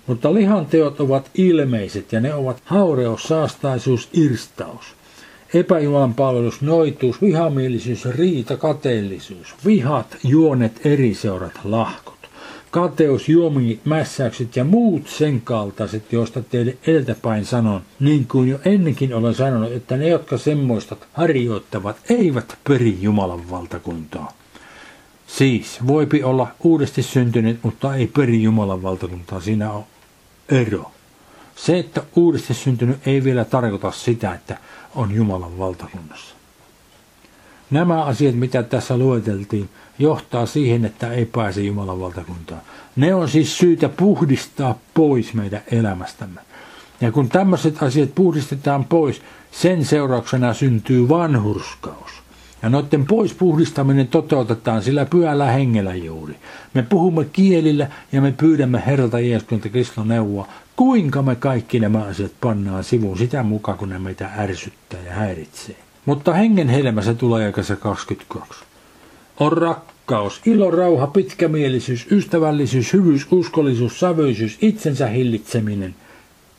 Mutta 0.06 0.34
lihan 0.34 0.66
teot 0.66 1.00
ovat 1.00 1.30
ilmeiset 1.34 2.12
ja 2.12 2.20
ne 2.20 2.34
ovat 2.34 2.62
haureus, 2.64 3.22
saastaisuus, 3.22 4.08
irstaus. 4.12 4.84
Epäjumalan 5.54 6.14
palvelus, 6.14 6.62
noituus, 6.62 7.22
vihamielisyys, 7.22 8.04
riita, 8.04 8.56
kateellisuus, 8.56 9.54
vihat, 9.66 10.16
juonet, 10.24 10.86
eriseurat, 10.86 11.60
lahkot 11.64 12.14
kateus, 12.74 13.28
juomi, 13.28 13.80
mässäykset 13.84 14.56
ja 14.56 14.64
muut 14.64 15.08
sen 15.08 15.40
kaltaiset, 15.40 16.12
joista 16.12 16.42
teille 16.42 16.76
edeltäpäin 16.86 17.44
sanon, 17.44 17.80
niin 18.00 18.26
kuin 18.26 18.48
jo 18.48 18.58
ennenkin 18.64 19.14
olen 19.14 19.34
sanonut, 19.34 19.72
että 19.72 19.96
ne, 19.96 20.08
jotka 20.08 20.38
semmoista 20.38 20.96
harjoittavat, 21.12 21.96
eivät 22.08 22.58
peri 22.68 22.98
Jumalan 23.00 23.50
valtakuntaa. 23.50 24.32
Siis, 25.38 25.86
voipi 25.86 26.22
olla 26.22 26.46
uudesti 26.64 27.02
syntynyt, 27.02 27.58
mutta 27.62 27.94
ei 27.94 28.06
peri 28.06 28.42
Jumalan 28.42 28.82
valtakuntaa. 28.82 29.40
Siinä 29.40 29.72
on 29.72 29.84
ero. 30.48 30.90
Se, 31.56 31.78
että 31.78 32.02
uudesti 32.16 32.54
syntynyt 32.54 33.06
ei 33.06 33.24
vielä 33.24 33.44
tarkoita 33.44 33.90
sitä, 33.90 34.34
että 34.34 34.58
on 34.94 35.14
Jumalan 35.14 35.58
valtakunnassa. 35.58 36.34
Nämä 37.70 38.04
asiat, 38.04 38.34
mitä 38.34 38.62
tässä 38.62 38.96
lueteltiin, 38.96 39.68
johtaa 39.98 40.46
siihen, 40.46 40.84
että 40.84 41.12
ei 41.12 41.26
pääse 41.26 41.60
Jumalan 41.60 42.00
valtakuntaan. 42.00 42.60
Ne 42.96 43.14
on 43.14 43.28
siis 43.28 43.58
syytä 43.58 43.88
puhdistaa 43.88 44.78
pois 44.94 45.34
meidän 45.34 45.62
elämästämme. 45.70 46.40
Ja 47.00 47.12
kun 47.12 47.28
tämmöiset 47.28 47.82
asiat 47.82 48.14
puhdistetaan 48.14 48.84
pois, 48.84 49.22
sen 49.50 49.84
seurauksena 49.84 50.54
syntyy 50.54 51.08
vanhurskaus. 51.08 52.23
Ja 52.64 52.70
noiden 52.70 53.06
pois 53.06 53.34
puhdistaminen 53.34 54.08
toteutetaan 54.08 54.82
sillä 54.82 55.04
pyöllä 55.04 55.46
hengellä 55.46 55.94
juuri. 55.94 56.34
Me 56.74 56.82
puhumme 56.82 57.24
kielillä 57.24 57.88
ja 58.12 58.20
me 58.20 58.32
pyydämme 58.32 58.82
Herralta 58.86 59.20
Jeesukselta 59.20 59.68
Kriston 59.68 60.08
neuvoa, 60.08 60.48
kuinka 60.76 61.22
me 61.22 61.34
kaikki 61.36 61.80
nämä 61.80 62.04
asiat 62.04 62.32
pannaan 62.40 62.84
sivuun 62.84 63.18
sitä 63.18 63.42
mukaan, 63.42 63.78
kun 63.78 63.88
ne 63.88 63.98
meitä 63.98 64.30
ärsyttää 64.38 65.00
ja 65.06 65.12
häiritsee. 65.12 65.76
Mutta 66.06 66.32
hengen 66.32 66.68
helmässä 66.68 67.14
tulee 67.14 67.44
jakassa 67.44 67.76
22. 67.76 68.64
On 69.40 69.52
rakkaus, 69.52 70.40
ilo, 70.46 70.70
rauha, 70.70 71.06
pitkämielisyys, 71.06 72.06
ystävällisyys, 72.10 72.92
hyvyys, 72.92 73.26
uskollisuus, 73.30 74.00
sävyisyys, 74.00 74.58
itsensä 74.60 75.06
hillitseminen. 75.06 75.94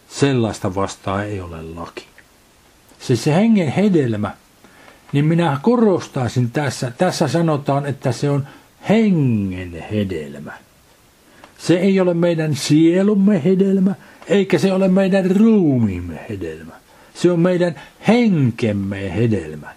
Sellaista 0.10 0.76
vastaa 0.76 1.24
ei 1.24 1.42
ole 1.42 1.64
laki. 1.76 2.06
Siis 3.00 3.24
se 3.24 3.36
hengen 3.36 3.72
hedelmä, 3.72 4.32
niin 5.14 5.26
minä 5.26 5.60
korostaisin 5.62 6.52
tässä, 6.52 6.92
tässä 6.98 7.28
sanotaan, 7.28 7.86
että 7.86 8.12
se 8.12 8.30
on 8.30 8.48
hengen 8.90 9.84
hedelmä. 9.92 10.52
Se 11.58 11.80
ei 11.80 12.00
ole 12.00 12.14
meidän 12.14 12.56
sielumme 12.56 13.44
hedelmä, 13.44 13.96
eikä 14.28 14.58
se 14.58 14.74
ole 14.74 14.88
meidän 14.88 15.36
ruumiimme 15.36 16.20
hedelmä. 16.30 16.74
Se 17.14 17.32
on 17.32 17.40
meidän 17.40 17.76
henkemme 18.08 19.16
hedelmä. 19.16 19.68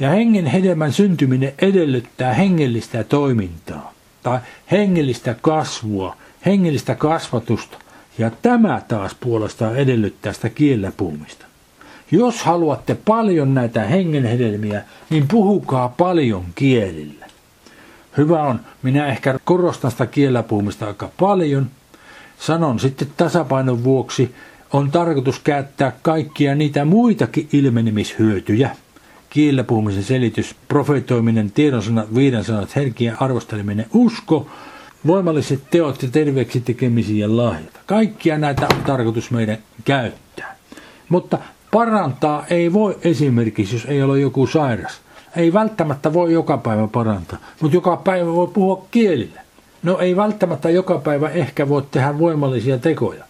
Ja 0.00 0.10
hengen 0.10 0.46
hedelmän 0.46 0.92
syntyminen 0.92 1.52
edellyttää 1.58 2.34
hengellistä 2.34 3.04
toimintaa 3.04 3.94
tai 4.22 4.38
hengellistä 4.70 5.34
kasvua, 5.40 6.16
hengellistä 6.46 6.94
kasvatusta. 6.94 7.78
Ja 8.18 8.30
tämä 8.42 8.82
taas 8.88 9.16
puolestaan 9.20 9.76
edellyttää 9.76 10.32
sitä 10.32 10.48
kiellä 10.48 10.92
puhumista. 10.96 11.46
Jos 12.14 12.42
haluatte 12.42 12.96
paljon 13.04 13.54
näitä 13.54 13.80
hengen 13.80 14.24
hedelmiä, 14.24 14.82
niin 15.10 15.28
puhukaa 15.28 15.88
paljon 15.88 16.44
kielillä. 16.54 17.26
Hyvä 18.16 18.42
on, 18.42 18.60
minä 18.82 19.06
ehkä 19.06 19.38
korostan 19.44 19.90
sitä 19.90 20.06
kiellä 20.06 20.42
puhumista 20.42 20.86
aika 20.86 21.10
paljon. 21.20 21.66
Sanon 22.38 22.78
sitten 22.78 23.08
tasapainon 23.16 23.84
vuoksi, 23.84 24.34
on 24.72 24.90
tarkoitus 24.90 25.38
käyttää 25.38 25.92
kaikkia 26.02 26.54
niitä 26.54 26.84
muitakin 26.84 27.48
ilmenemishyötyjä. 27.52 28.70
Kielellä 29.30 29.64
puhumisen 29.64 30.04
selitys, 30.04 30.56
profetoiminen, 30.68 31.52
tiedonsanat, 31.52 32.14
viiden 32.14 32.44
sanat, 32.44 32.76
herkien 32.76 33.22
arvosteleminen, 33.22 33.86
usko, 33.94 34.46
voimalliset 35.06 35.62
teot 35.70 36.02
ja 36.02 36.08
terveeksi 36.08 36.60
tekemisiä 36.60 37.26
ja 37.26 37.36
lahjat. 37.36 37.80
Kaikkia 37.86 38.38
näitä 38.38 38.66
on 38.74 38.82
tarkoitus 38.86 39.30
meidän 39.30 39.58
käyttää. 39.84 40.56
Mutta 41.08 41.38
parantaa 41.74 42.44
ei 42.50 42.72
voi 42.72 42.98
esimerkiksi, 43.02 43.76
jos 43.76 43.84
ei 43.84 44.02
ole 44.02 44.20
joku 44.20 44.46
sairas. 44.46 45.00
Ei 45.36 45.52
välttämättä 45.52 46.12
voi 46.12 46.32
joka 46.32 46.58
päivä 46.58 46.86
parantaa, 46.86 47.38
mutta 47.60 47.76
joka 47.76 47.96
päivä 47.96 48.32
voi 48.32 48.46
puhua 48.46 48.86
kielillä. 48.90 49.40
No 49.82 49.98
ei 49.98 50.16
välttämättä 50.16 50.70
joka 50.70 50.98
päivä 50.98 51.28
ehkä 51.28 51.68
voi 51.68 51.82
tehdä 51.90 52.18
voimallisia 52.18 52.78
tekoja 52.78 53.24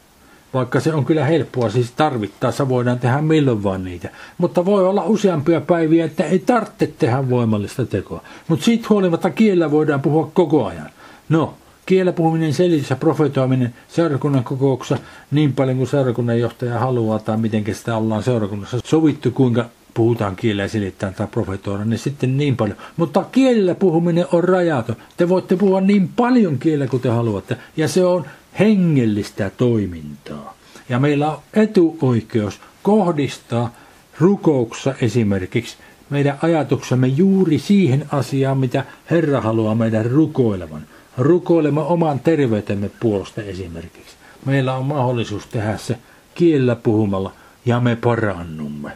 vaikka 0.55 0.81
se 0.81 0.95
on 0.95 1.05
kyllä 1.05 1.25
helppoa, 1.25 1.71
siis 1.71 1.91
tarvittaessa 1.91 2.69
voidaan 2.69 2.99
tehdä 2.99 3.23
milloin 3.23 3.63
vaan 3.63 3.85
niitä. 3.85 4.09
Mutta 4.39 4.65
voi 4.65 4.87
olla 4.87 5.05
useampia 5.05 5.61
päiviä, 5.61 6.05
että 6.05 6.25
ei 6.25 6.39
tarvitse 6.39 6.87
tehdä 6.99 7.31
voimallista 7.31 7.87
tekoa. 7.87 8.23
Mutta 8.49 8.65
siitä 8.65 8.87
huolimatta 8.91 9.31
kiellä 9.31 9.71
voidaan 9.71 10.01
puhua 10.01 10.31
koko 10.35 10.67
ajan. 10.67 10.91
No, 11.29 11.55
kiellä 11.87 12.12
puhuminen, 12.12 12.55
selitys 12.55 12.90
ja 12.90 12.97
profetoiminen 12.97 13.75
seurakunnan 13.88 14.44
kokouksessa 14.44 15.05
niin 15.31 15.53
paljon 15.53 15.77
kuin 15.77 15.87
seurakunnan 15.87 16.40
johtaja 16.40 16.79
haluaa 16.79 17.18
tai 17.18 17.37
miten 17.37 17.75
sitä 17.75 17.97
ollaan 17.97 18.23
seurakunnassa 18.23 18.81
sovittu, 18.85 19.31
kuinka 19.31 19.64
puhutaan 19.94 20.37
kielellä 20.37 20.68
selittää 20.68 21.12
tai 21.12 21.27
profetoida, 21.27 21.85
niin 21.85 21.99
sitten 21.99 22.37
niin 22.37 22.57
paljon. 22.57 22.79
Mutta 22.97 23.25
kielellä 23.33 23.75
puhuminen 23.75 24.27
on 24.33 24.44
rajaton. 24.44 24.97
Te 25.16 25.29
voitte 25.29 25.57
puhua 25.57 25.81
niin 25.81 26.09
paljon 26.16 26.59
kielellä 26.59 26.87
kuin 26.87 27.03
te 27.03 27.09
haluatte. 27.09 27.57
Ja 27.77 27.88
se 27.88 28.05
on 28.05 28.27
hengellistä 28.59 29.51
toimintaa. 29.57 30.55
Ja 30.88 30.99
meillä 30.99 31.31
on 31.31 31.38
etuoikeus 31.55 32.61
kohdistaa 32.83 33.75
rukouksessa 34.20 34.94
esimerkiksi 35.01 35.77
meidän 36.11 36.38
ajatuksemme 36.42 37.07
juuri 37.07 37.59
siihen 37.59 38.07
asiaan, 38.12 38.59
mitä 38.59 38.85
Herra 39.11 39.40
haluaa 39.40 39.75
meidän 39.75 40.07
rukoilevan. 40.07 40.87
Rukoilemme 41.18 41.81
oman 41.81 42.20
terveytemme 42.20 42.90
puolesta 43.00 43.42
esimerkiksi. 43.42 44.16
Meillä 44.44 44.74
on 44.74 44.85
mahdollisuus 44.85 45.46
tehdä 45.46 45.77
se 45.77 45.98
kielellä 46.35 46.77
puhumalla 46.77 47.33
ja 47.66 47.81
me 47.81 47.96
parannumme. 47.96 48.92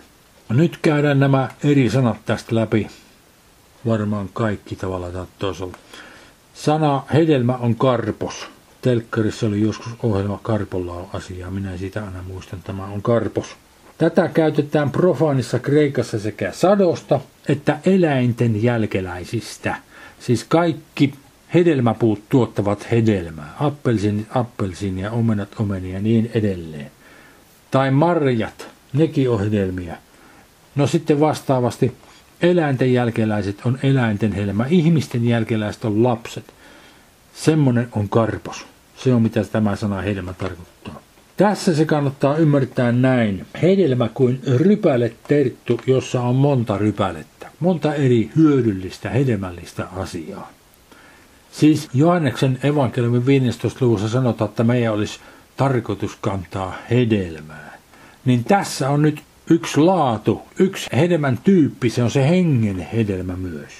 Nyt 0.49 0.79
käydään 0.83 1.21
nämä 1.21 1.49
eri 1.65 1.91
sanat 1.91 2.17
tästä 2.27 2.55
läpi. 2.55 2.87
Varmaan 3.87 4.29
kaikki 4.33 4.77
tavalla 4.77 5.11
tai 5.11 5.27
toisella. 5.39 5.77
Sana 6.55 7.03
hedelmä 7.13 7.57
on 7.57 7.75
karpos 7.75 8.49
telkkarissa 8.83 9.47
oli 9.47 9.61
joskus 9.61 9.93
ohjelma 10.03 10.41
Karpolla 10.43 10.93
on 10.93 11.09
asiaa. 11.13 11.51
Minä 11.51 11.77
siitä 11.77 12.05
aina 12.05 12.23
muistan, 12.23 12.61
tämä 12.65 12.85
on 12.85 13.03
Karpos. 13.03 13.47
Tätä 13.99 14.29
käytetään 14.29 14.91
profaanissa 14.91 15.59
Kreikassa 15.59 16.19
sekä 16.19 16.53
sadosta 16.53 17.21
että 17.49 17.79
eläinten 17.87 18.63
jälkeläisistä. 18.63 19.77
Siis 20.21 20.45
kaikki 20.45 21.15
hedelmäpuut 21.55 22.23
tuottavat 22.29 22.91
hedelmää. 22.91 23.55
Appelsiinit, 23.61 24.27
appelsiinia, 24.35 25.11
omenat, 25.11 25.49
omenia 25.61 25.95
ja 25.95 26.01
niin 26.01 26.31
edelleen. 26.35 26.91
Tai 27.71 27.91
marjat, 27.91 28.69
nekin 28.93 29.31
on 29.31 29.41
hedelmiä. 29.41 29.97
No 30.75 30.87
sitten 30.87 31.21
vastaavasti 31.21 31.93
eläinten 32.43 32.93
jälkeläiset 32.93 33.59
on 33.65 33.79
eläinten 33.83 34.33
helmä, 34.33 34.67
ihmisten 34.69 35.29
jälkeläiset 35.29 35.85
on 35.85 36.03
lapset. 36.03 36.45
Semmonen 37.35 37.89
on 37.93 38.09
karpos. 38.09 38.67
Se 38.97 39.15
on 39.15 39.23
mitä 39.23 39.45
tämä 39.45 39.77
sana 39.77 40.01
hedelmä 40.01 40.33
tarkoittaa. 40.33 41.01
Tässä 41.37 41.75
se 41.75 41.85
kannattaa 41.85 42.37
ymmärtää 42.37 42.93
näin. 42.93 43.47
Hedelmä 43.63 44.09
kuin 44.15 44.41
rypäleterttu, 44.57 45.81
jossa 45.87 46.23
on 46.23 46.37
monta 46.37 46.79
rypälettä. 46.79 47.51
Monta 47.61 47.95
eri 47.95 48.31
hyödyllistä, 48.37 49.11
hedelmällistä 49.11 49.87
asiaa. 49.97 50.58
Siis 51.59 51.89
Johanneksen 51.95 52.59
evankeliumin 52.63 53.27
15. 53.27 53.85
luvussa 53.85 54.09
sanotaan, 54.09 54.49
että 54.49 54.65
meidän 54.65 54.95
olisi 54.95 55.21
tarkoitus 55.57 56.17
kantaa 56.21 56.75
hedelmää. 56.91 57.79
Niin 58.25 58.45
tässä 58.45 58.91
on 58.91 59.03
nyt 59.03 59.23
yksi 59.51 59.81
laatu, 59.81 60.43
yksi 60.59 60.91
hedelmän 60.97 61.39
tyyppi, 61.45 61.91
se 61.91 62.03
on 62.03 62.11
se 62.11 62.29
hengen 62.29 62.79
hedelmä 62.79 63.37
myös. 63.37 63.73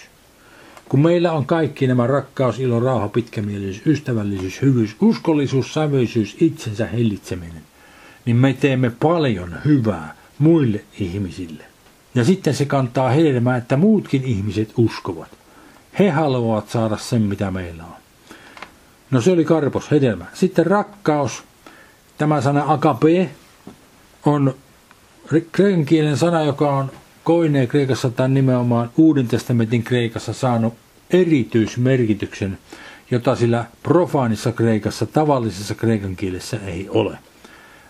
Kun 0.89 1.01
meillä 1.01 1.33
on 1.33 1.47
kaikki 1.47 1.87
nämä 1.87 2.07
rakkaus, 2.07 2.59
ilo, 2.59 2.81
rauha, 2.81 3.09
pitkämielisyys, 3.09 3.87
ystävällisyys, 3.87 4.63
hyvyys, 4.63 4.97
uskollisuus, 5.01 5.75
sävyisyys, 5.75 6.37
itsensä 6.41 6.87
hellitseminen, 6.87 7.63
niin 8.25 8.37
me 8.37 8.53
teemme 8.53 8.91
paljon 8.91 9.55
hyvää 9.65 10.15
muille 10.39 10.81
ihmisille. 11.01 11.65
Ja 12.15 12.25
sitten 12.25 12.55
se 12.55 12.65
kantaa 12.65 13.11
hedelmää, 13.11 13.57
että 13.57 13.77
muutkin 13.77 14.25
ihmiset 14.25 14.73
uskovat. 14.77 15.39
He 15.99 16.11
haluavat 16.11 16.69
saada 16.69 16.97
sen, 16.97 17.23
mitä 17.23 17.51
meillä 17.51 17.85
on. 17.85 17.97
No 19.11 19.21
se 19.21 19.33
oli 19.33 19.45
karpos, 19.45 19.91
hedelmä. 19.91 20.25
Sitten 20.35 20.67
rakkaus. 20.67 21.43
tämä 22.19 22.41
sana 22.41 22.65
agape 22.67 23.31
on 24.27 24.55
kreikan 25.53 25.85
kielen 25.85 26.17
sana, 26.17 26.43
joka 26.43 26.77
on 26.77 26.91
koineen 27.25 27.69
Kreikassa 27.69 28.11
tai 28.11 28.29
nimenomaan 28.29 28.91
Uuden 28.97 29.29
testamentin 29.29 29.83
Kreikassa 29.83 30.33
saanut 30.33 30.75
erityismerkityksen, 31.11 32.59
jota 33.11 33.37
sillä 33.37 33.65
profaanissa 33.83 34.53
Kreikassa, 34.53 35.07
tavallisessa 35.07 35.75
kreikan 35.75 36.17
kielessä 36.17 36.59
ei 36.67 36.89
ole. 36.89 37.19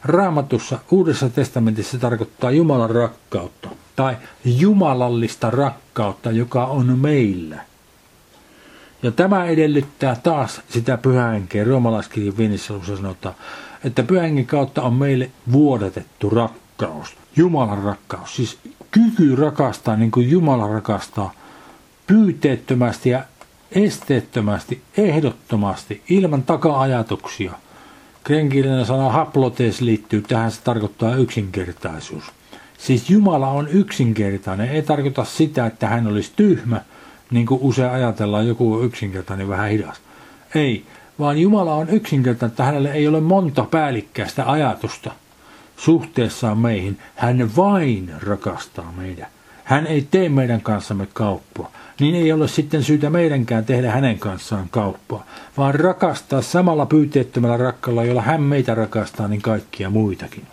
Raamatussa 0.05 0.79
Uudessa 0.91 1.29
testamentissa 1.29 1.99
tarkoittaa 1.99 2.51
Jumalan 2.51 2.91
rakkautta 2.91 3.69
tai 3.97 4.17
jumalallista 4.45 5.51
rakkautta, 5.51 6.31
joka 6.31 6.67
on 6.67 6.99
meillä. 6.99 7.68
Ja 9.03 9.11
tämä 9.11 9.45
edellyttää 9.45 10.17
taas 10.23 10.61
sitä 10.69 10.97
pyhähenkeä. 10.97 11.65
Roomalaiskirjan 11.65 12.37
viinissä 12.37 12.75
sanotaan, 12.85 13.35
että 13.85 14.03
pyhänkin 14.03 14.47
kautta 14.47 14.83
on 14.83 14.95
meille 14.95 15.31
vuodatettu 15.53 16.31
rakkaus. 16.31 17.17
Jumalan 17.37 17.83
rakkaus, 17.83 18.37
siis 18.37 18.59
kyky 18.91 19.37
rakastaa 19.37 19.97
niin 19.97 20.11
kuin 20.11 20.31
Jumala 20.31 20.69
rakastaa, 20.69 21.33
pyyteettömästi 22.07 23.11
ja 23.11 23.23
esteettömästi, 23.73 24.83
ehdottomasti, 24.97 26.03
ilman 26.09 26.43
taka-ajatuksia. 26.43 27.53
Krenkielinen 28.25 28.87
sana 28.87 29.11
haplotes 29.11 29.81
liittyy 29.81 30.23
tähän, 30.23 30.51
se 30.51 30.61
tarkoittaa 30.63 31.17
yksinkertaisuus. 31.17 32.25
Siis 32.79 33.11
Jumala 33.11 33.49
on 33.49 33.69
yksinkertainen, 33.69 34.69
ei 34.69 34.83
tarkoita 34.83 35.25
sitä, 35.25 35.67
että 35.67 35.89
hän 35.89 36.07
olisi 36.07 36.33
tyhmä, 36.37 36.81
niin 37.31 37.47
kuin 37.47 37.61
usein 37.63 37.91
ajatellaan, 37.91 38.49
joku 38.49 38.75
on 38.75 38.85
yksinkertainen, 38.85 39.49
vähän 39.49 39.71
hidas. 39.71 39.97
Ei, 40.55 40.85
vaan 41.19 41.39
Jumala 41.39 41.75
on 41.75 41.89
yksinkertainen, 41.91 42.53
että 42.53 42.65
hänelle 42.65 42.93
ei 42.93 43.09
ole 43.09 43.21
monta 43.21 43.67
päällikkäistä 43.71 44.51
ajatusta 44.51 45.11
suhteessaan 45.77 46.59
meihin. 46.59 46.99
Hän 47.17 47.51
vain 47.57 48.13
rakastaa 48.23 48.93
meitä. 48.97 49.27
Hän 49.65 49.87
ei 49.87 50.09
tee 50.11 50.29
meidän 50.29 50.61
kanssamme 50.61 51.09
kauppaa. 51.13 51.71
Niin 52.01 52.15
ei 52.15 52.33
ole 52.33 52.49
sitten 52.49 52.83
syytä 52.83 53.11
meidänkään 53.11 53.65
tehdä 53.65 53.91
hänen 53.91 54.19
kanssaan 54.19 54.69
kauppaa, 54.71 55.27
vaan 55.57 55.75
rakastaa 55.75 56.43
samalla 56.43 56.87
pyyteettömällä 56.87 57.57
rakkaalla, 57.57 58.05
jolla 58.05 58.23
hän 58.23 58.43
meitä 58.43 58.75
rakastaa, 58.75 59.29
niin 59.29 59.43
kaikkia 59.43 59.91
muitakin. 59.91 60.45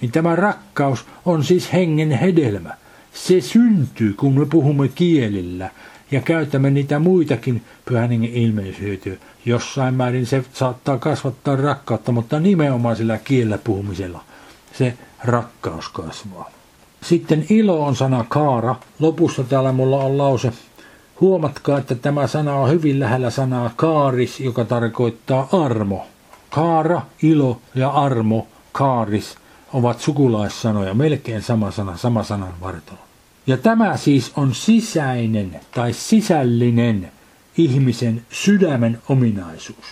Niin 0.00 0.12
tämä 0.12 0.36
rakkaus 0.36 1.06
on 1.24 1.44
siis 1.44 1.72
hengen 1.72 2.10
hedelmä. 2.10 2.74
Se 3.14 3.40
syntyy, 3.40 4.12
kun 4.12 4.38
me 4.38 4.46
puhumme 4.46 4.88
kielillä 4.88 5.70
ja 6.12 6.20
käytämme 6.20 6.70
niitä 6.70 6.98
muitakin 6.98 7.62
pyhän 7.84 8.10
hengen 8.10 8.32
ilmeishyötyä. 8.32 9.16
Jossain 9.44 9.94
määrin 9.94 10.26
se 10.26 10.44
saattaa 10.52 10.98
kasvattaa 10.98 11.56
rakkautta, 11.56 12.12
mutta 12.12 12.40
nimenomaan 12.40 12.96
sillä 12.96 13.18
kielellä 13.18 13.58
puhumisella 13.58 14.24
se 14.72 14.94
rakkaus 15.24 15.88
kasvaa. 15.88 16.50
Sitten 17.02 17.46
ilo 17.48 17.84
on 17.86 17.96
sana 17.96 18.24
kaara. 18.28 18.76
Lopussa 18.98 19.44
täällä 19.44 19.72
mulla 19.72 19.96
on 19.96 20.18
lause. 20.18 20.52
Huomatkaa, 21.20 21.78
että 21.78 21.94
tämä 21.94 22.26
sana 22.26 22.54
on 22.54 22.70
hyvin 22.70 23.00
lähellä 23.00 23.30
sanaa 23.30 23.70
kaaris, 23.76 24.40
joka 24.40 24.64
tarkoittaa 24.64 25.48
armo. 25.52 26.06
Kaara, 26.50 27.02
ilo 27.22 27.60
ja 27.74 27.90
armo, 27.90 28.46
kaaris 28.72 29.36
ovat 29.72 30.00
sukulaissanoja, 30.00 30.94
melkein 30.94 31.42
sama 31.42 31.70
sana, 31.70 31.96
sama 31.96 32.22
sanan 32.22 32.54
vartalo. 32.60 33.11
Ja 33.46 33.56
tämä 33.56 33.96
siis 33.96 34.32
on 34.36 34.54
sisäinen 34.54 35.60
tai 35.74 35.92
sisällinen 35.92 37.12
ihmisen 37.58 38.26
sydämen 38.30 38.98
ominaisuus. 39.08 39.86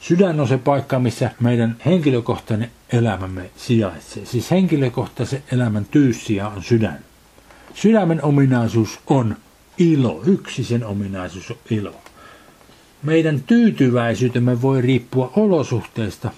Sydän 0.00 0.40
on 0.40 0.48
se 0.48 0.58
paikka, 0.58 0.98
missä 0.98 1.30
meidän 1.40 1.76
henkilökohtainen 1.86 2.70
elämämme 2.92 3.50
sijaitsee. 3.56 4.26
Siis 4.26 4.50
henkilökohtaisen 4.50 5.42
elämän 5.52 5.84
tyyssiä 5.84 6.48
on 6.48 6.62
sydän. 6.62 6.98
Sydämen 7.74 8.24
ominaisuus 8.24 9.00
on 9.06 9.36
ilo. 9.78 10.22
Yksi 10.26 10.64
sen 10.64 10.84
ominaisuus 10.84 11.50
on 11.50 11.56
ilo. 11.70 11.94
Meidän 13.02 13.40
tyytyväisyytemme 13.40 14.62
voi 14.62 14.82
riippua 14.82 15.32
olosuhteista. 15.36 16.30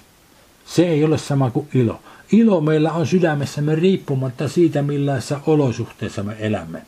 Se 0.65 0.87
ei 0.87 1.03
ole 1.03 1.17
sama 1.17 1.51
kuin 1.51 1.67
ilo. 1.73 1.99
Ilo 2.31 2.61
meillä 2.61 2.91
on 2.91 3.07
sydämessämme 3.07 3.75
riippumatta 3.75 4.47
siitä, 4.47 4.81
millaisissa 4.81 5.39
olosuhteissa 5.45 6.23
me 6.23 6.35
elämme. 6.39 6.81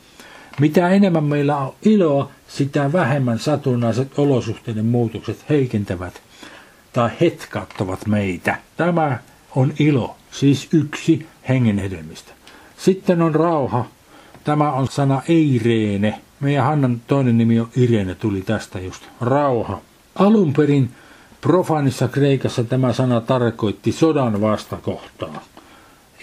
Mitä 0.59 0.89
enemmän 0.89 1.23
meillä 1.23 1.57
on 1.57 1.73
iloa, 1.85 2.31
sitä 2.47 2.93
vähemmän 2.93 3.39
satunnaiset 3.39 4.19
olosuhteiden 4.19 4.85
muutokset 4.85 5.45
heikentävät 5.49 6.21
tai 6.93 7.09
hetkauttavat 7.21 8.07
meitä. 8.07 8.57
Tämä 8.77 9.17
on 9.55 9.73
ilo, 9.79 10.15
siis 10.31 10.67
yksi 10.73 11.27
hengen 11.49 11.79
hedelmistä. 11.79 12.31
Sitten 12.77 13.21
on 13.21 13.35
rauha. 13.35 13.85
Tämä 14.43 14.71
on 14.71 14.87
sana 14.87 15.21
eireene. 15.27 16.21
Meidän 16.39 16.65
Hannan 16.65 17.01
toinen 17.07 17.37
nimi 17.37 17.59
on 17.59 17.69
Irene, 17.75 18.15
tuli 18.15 18.41
tästä 18.41 18.79
just. 18.79 19.03
Rauha. 19.21 19.81
Alun 20.15 20.53
perin 20.53 20.89
profanissa 21.41 22.07
Kreikassa 22.07 22.63
tämä 22.63 22.93
sana 22.93 23.21
tarkoitti 23.21 23.91
sodan 23.91 24.41
vastakohtaa. 24.41 25.43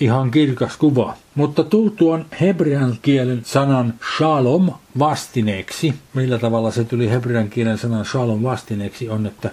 Ihan 0.01 0.31
kirkas 0.31 0.77
kuva. 0.77 1.15
Mutta 1.35 1.65
tultuaan 1.65 2.27
hebrean 2.41 2.99
kielen 3.03 3.41
sanan 3.45 3.95
shalom 4.17 4.71
vastineeksi, 4.99 5.95
millä 6.15 6.39
tavalla 6.39 6.71
se 6.71 6.85
tuli 6.85 7.11
hebrean 7.11 7.51
kielen 7.51 7.79
sanan 7.79 8.05
shalom 8.05 8.43
vastineeksi, 8.43 9.11
on, 9.11 9.27
että 9.27 9.51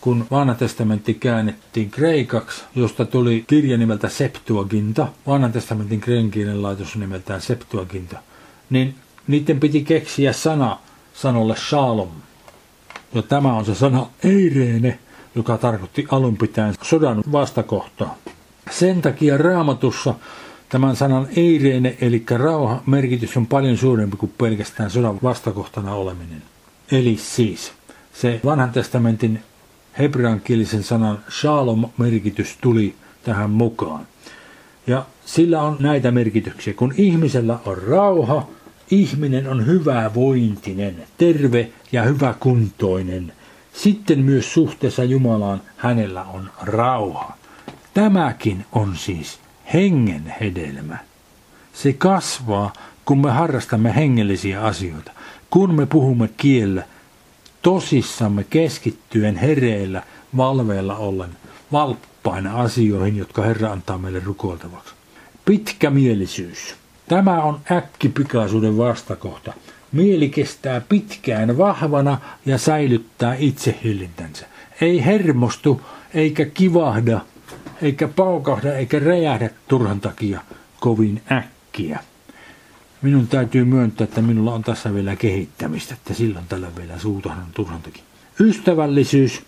kun 0.00 0.26
vanha 0.30 0.54
testamentti 0.54 1.14
käännettiin 1.14 1.90
kreikaksi, 1.90 2.62
josta 2.74 3.04
tuli 3.04 3.44
kirja 3.46 3.78
nimeltä 3.78 4.08
Septuaginta, 4.08 5.08
vanhan 5.26 5.52
testamentin 5.52 6.00
kreikan 6.00 6.62
laitos 6.62 6.96
nimeltään 6.96 7.40
Septuaginta, 7.40 8.18
niin 8.70 8.94
niiden 9.26 9.60
piti 9.60 9.84
keksiä 9.84 10.32
sana 10.32 10.78
sanolle 11.14 11.56
shalom. 11.56 12.08
Ja 13.14 13.22
tämä 13.22 13.54
on 13.54 13.64
se 13.64 13.74
sana 13.74 14.06
eireene, 14.24 14.98
joka 15.34 15.58
tarkoitti 15.58 16.06
alun 16.10 16.36
pitäen 16.36 16.74
sodan 16.82 17.22
vastakohtaa. 17.32 18.16
Sen 18.70 19.02
takia 19.02 19.38
raamatussa 19.38 20.14
tämän 20.68 20.96
sanan 20.96 21.28
eireene, 21.36 21.96
eli 22.00 22.24
rauha, 22.30 22.82
merkitys 22.86 23.36
on 23.36 23.46
paljon 23.46 23.76
suurempi 23.76 24.16
kuin 24.16 24.32
pelkästään 24.38 24.90
sodan 24.90 25.18
vastakohtana 25.22 25.94
oleminen. 25.94 26.42
Eli 26.92 27.16
siis 27.16 27.72
se 28.12 28.40
vanhan 28.44 28.70
testamentin 28.70 29.42
hebreankielisen 29.98 30.82
sanan 30.82 31.18
shalom-merkitys 31.30 32.58
tuli 32.60 32.94
tähän 33.24 33.50
mukaan. 33.50 34.06
Ja 34.86 35.04
sillä 35.24 35.62
on 35.62 35.76
näitä 35.80 36.10
merkityksiä. 36.10 36.74
Kun 36.74 36.94
ihmisellä 36.96 37.58
on 37.66 37.78
rauha, 37.78 38.48
ihminen 38.90 39.48
on 39.48 39.66
hyvä 39.66 40.10
vointinen, 40.14 41.06
terve 41.18 41.70
ja 41.92 42.02
hyväkuntoinen. 42.02 43.32
Sitten 43.72 44.18
myös 44.18 44.54
suhteessa 44.54 45.04
Jumalaan 45.04 45.60
hänellä 45.76 46.24
on 46.24 46.50
rauha. 46.62 47.36
Tämäkin 47.94 48.66
on 48.72 48.96
siis 48.96 49.38
hengen 49.74 50.34
hedelmä. 50.40 50.98
Se 51.72 51.92
kasvaa, 51.92 52.72
kun 53.04 53.20
me 53.20 53.30
harrastamme 53.30 53.94
hengellisiä 53.94 54.62
asioita. 54.62 55.10
Kun 55.50 55.74
me 55.74 55.86
puhumme 55.86 56.28
kiellä, 56.36 56.82
tosissamme 57.62 58.44
keskittyen 58.44 59.36
hereillä, 59.36 60.02
valveilla 60.36 60.96
ollen, 60.96 61.30
valppaina 61.72 62.60
asioihin, 62.60 63.16
jotka 63.16 63.42
Herra 63.42 63.72
antaa 63.72 63.98
meille 63.98 64.20
rukoiltavaksi. 64.20 64.94
Pitkämielisyys. 65.44 66.74
Tämä 67.08 67.42
on 67.42 67.60
äkkipikaisuuden 67.72 68.78
vastakohta. 68.78 69.52
Mieli 69.92 70.28
kestää 70.28 70.80
pitkään 70.80 71.58
vahvana 71.58 72.18
ja 72.46 72.58
säilyttää 72.58 73.34
itsehillintänsä. 73.38 74.46
Ei 74.80 75.04
hermostu, 75.04 75.80
eikä 76.14 76.44
kivahda, 76.44 77.20
eikä 77.82 78.08
paukahda, 78.08 78.74
eikä 78.74 78.98
räjähdä 78.98 79.50
turhan 79.68 80.00
takia 80.00 80.40
kovin 80.80 81.22
äkkiä 81.32 81.98
minun 83.02 83.28
täytyy 83.28 83.64
myöntää, 83.64 84.04
että 84.04 84.22
minulla 84.22 84.54
on 84.54 84.62
tässä 84.62 84.94
vielä 84.94 85.16
kehittämistä, 85.16 85.94
että 85.94 86.14
silloin 86.14 86.44
tällä 86.48 86.68
vielä 86.76 86.98
suutahdan 86.98 87.46
turhantakin. 87.54 88.04
Ystävällisyys 88.40 89.42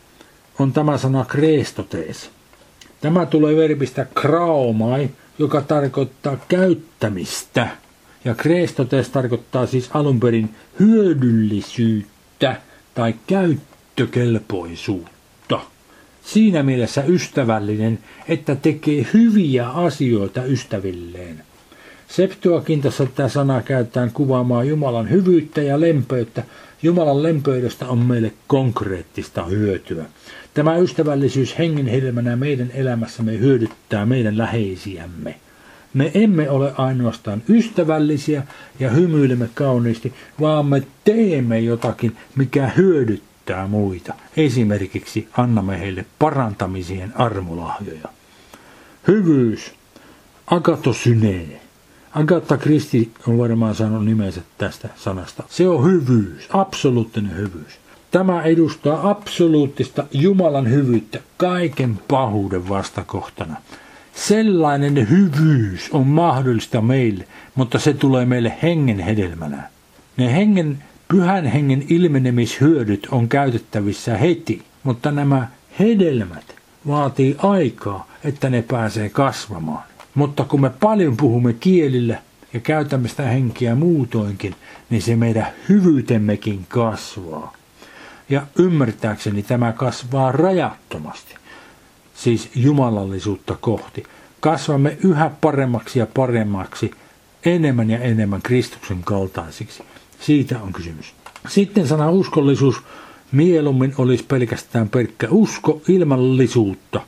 on 0.58 0.72
tämä 0.72 0.98
sana 0.98 1.24
kreestotees. 1.24 2.30
Tämä 3.00 3.26
tulee 3.26 3.56
verbistä 3.56 4.06
kraomai, 4.14 5.10
joka 5.38 5.60
tarkoittaa 5.60 6.36
käyttämistä. 6.48 7.68
Ja 8.24 8.34
kreestotees 8.34 9.08
tarkoittaa 9.08 9.66
siis 9.66 9.90
alun 9.94 10.20
perin 10.20 10.48
hyödyllisyyttä 10.80 12.56
tai 12.94 13.14
käyttökelpoisuutta. 13.26 15.60
Siinä 16.24 16.62
mielessä 16.62 17.02
ystävällinen, 17.04 17.98
että 18.28 18.54
tekee 18.56 19.06
hyviä 19.14 19.68
asioita 19.68 20.44
ystävilleen. 20.44 21.42
Septuakintossa 22.08 23.06
tätä 23.06 23.28
sanaa 23.28 23.62
käytetään 23.62 24.10
kuvaamaan 24.12 24.68
Jumalan 24.68 25.10
hyvyyttä 25.10 25.62
ja 25.62 25.80
lempöyttä. 25.80 26.42
Jumalan 26.82 27.22
lempöydestä 27.22 27.88
on 27.88 27.98
meille 27.98 28.32
konkreettista 28.46 29.44
hyötyä. 29.44 30.04
Tämä 30.54 30.76
ystävällisyys 30.76 31.58
hengen 31.58 31.86
helmänä 31.86 32.36
meidän 32.36 32.70
elämässämme 32.74 33.38
hyödyttää 33.38 34.06
meidän 34.06 34.38
läheisiämme. 34.38 35.34
Me 35.94 36.10
emme 36.14 36.50
ole 36.50 36.72
ainoastaan 36.76 37.42
ystävällisiä 37.48 38.42
ja 38.80 38.90
hymyilemme 38.90 39.48
kauniisti, 39.54 40.14
vaan 40.40 40.66
me 40.66 40.82
teemme 41.04 41.60
jotakin, 41.60 42.16
mikä 42.36 42.70
hyödyttää 42.76 43.66
muita. 43.66 44.14
Esimerkiksi 44.36 45.28
annamme 45.36 45.80
heille 45.80 46.06
parantamisien 46.18 47.12
armolahjoja. 47.16 48.08
Hyvyys, 49.08 49.72
agatosynee. 50.46 51.60
Agatha 52.14 52.56
Kristi 52.56 53.12
on 53.26 53.38
varmaan 53.38 53.74
saanut 53.74 54.04
nimensä 54.04 54.40
tästä 54.58 54.88
sanasta. 54.96 55.42
Se 55.48 55.68
on 55.68 55.84
hyvyys, 55.84 56.48
absoluuttinen 56.52 57.36
hyvyys. 57.36 57.78
Tämä 58.10 58.42
edustaa 58.42 59.10
absoluuttista 59.10 60.04
Jumalan 60.12 60.70
hyvyyttä 60.70 61.18
kaiken 61.36 61.98
pahuuden 62.08 62.68
vastakohtana. 62.68 63.56
Sellainen 64.14 65.10
hyvyys 65.10 65.88
on 65.92 66.06
mahdollista 66.06 66.80
meille, 66.80 67.24
mutta 67.54 67.78
se 67.78 67.94
tulee 67.94 68.24
meille 68.24 68.52
hengen 68.62 68.98
hedelmänä. 68.98 69.62
Ne 70.16 70.34
hengen, 70.34 70.84
pyhän 71.08 71.46
hengen 71.46 71.84
ilmenemishyödyt 71.88 73.08
on 73.10 73.28
käytettävissä 73.28 74.16
heti, 74.16 74.62
mutta 74.82 75.10
nämä 75.10 75.48
hedelmät 75.78 76.54
vaatii 76.86 77.36
aikaa, 77.38 78.08
että 78.24 78.50
ne 78.50 78.62
pääsee 78.62 79.08
kasvamaan. 79.08 79.82
Mutta 80.14 80.44
kun 80.44 80.60
me 80.60 80.70
paljon 80.70 81.16
puhumme 81.16 81.52
kielillä 81.52 82.18
ja 82.52 82.60
käytämme 82.60 83.08
sitä 83.08 83.22
henkeä 83.22 83.74
muutoinkin, 83.74 84.54
niin 84.90 85.02
se 85.02 85.16
meidän 85.16 85.46
hyvyytemmekin 85.68 86.66
kasvaa. 86.68 87.57
Ja 88.28 88.42
ymmärtääkseni 88.58 89.42
tämä 89.42 89.72
kasvaa 89.72 90.32
rajattomasti, 90.32 91.34
siis 92.14 92.50
jumalallisuutta 92.54 93.56
kohti. 93.60 94.02
Kasvamme 94.40 94.98
yhä 95.04 95.30
paremmaksi 95.40 95.98
ja 95.98 96.06
paremmaksi, 96.14 96.90
enemmän 97.44 97.90
ja 97.90 97.98
enemmän 97.98 98.42
Kristuksen 98.42 99.02
kaltaisiksi. 99.04 99.82
Siitä 100.20 100.62
on 100.62 100.72
kysymys. 100.72 101.14
Sitten 101.48 101.88
sana 101.88 102.10
uskollisuus 102.10 102.82
mieluummin 103.32 103.94
olisi 103.98 104.24
pelkästään 104.24 104.88
pelkkä 104.88 105.28
usko 105.30 105.82
ilmallisuutta, 105.88 107.00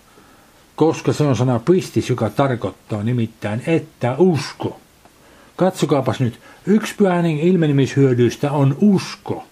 koska 0.77 1.13
se 1.13 1.25
on 1.25 1.37
sana 1.37 1.59
pistis, 1.59 2.11
joka 2.11 2.31
tarkoittaa 2.31 3.03
nimittäin 3.03 3.63
että 3.67 4.15
usko. 4.19 4.81
Katsokaapas 5.57 6.21
nyt, 6.21 6.41
yksi 6.67 6.95
pyhäinen 6.95 7.39
ilmenemishyödyistä 7.39 8.53
on 8.53 8.77
usko 8.81 9.45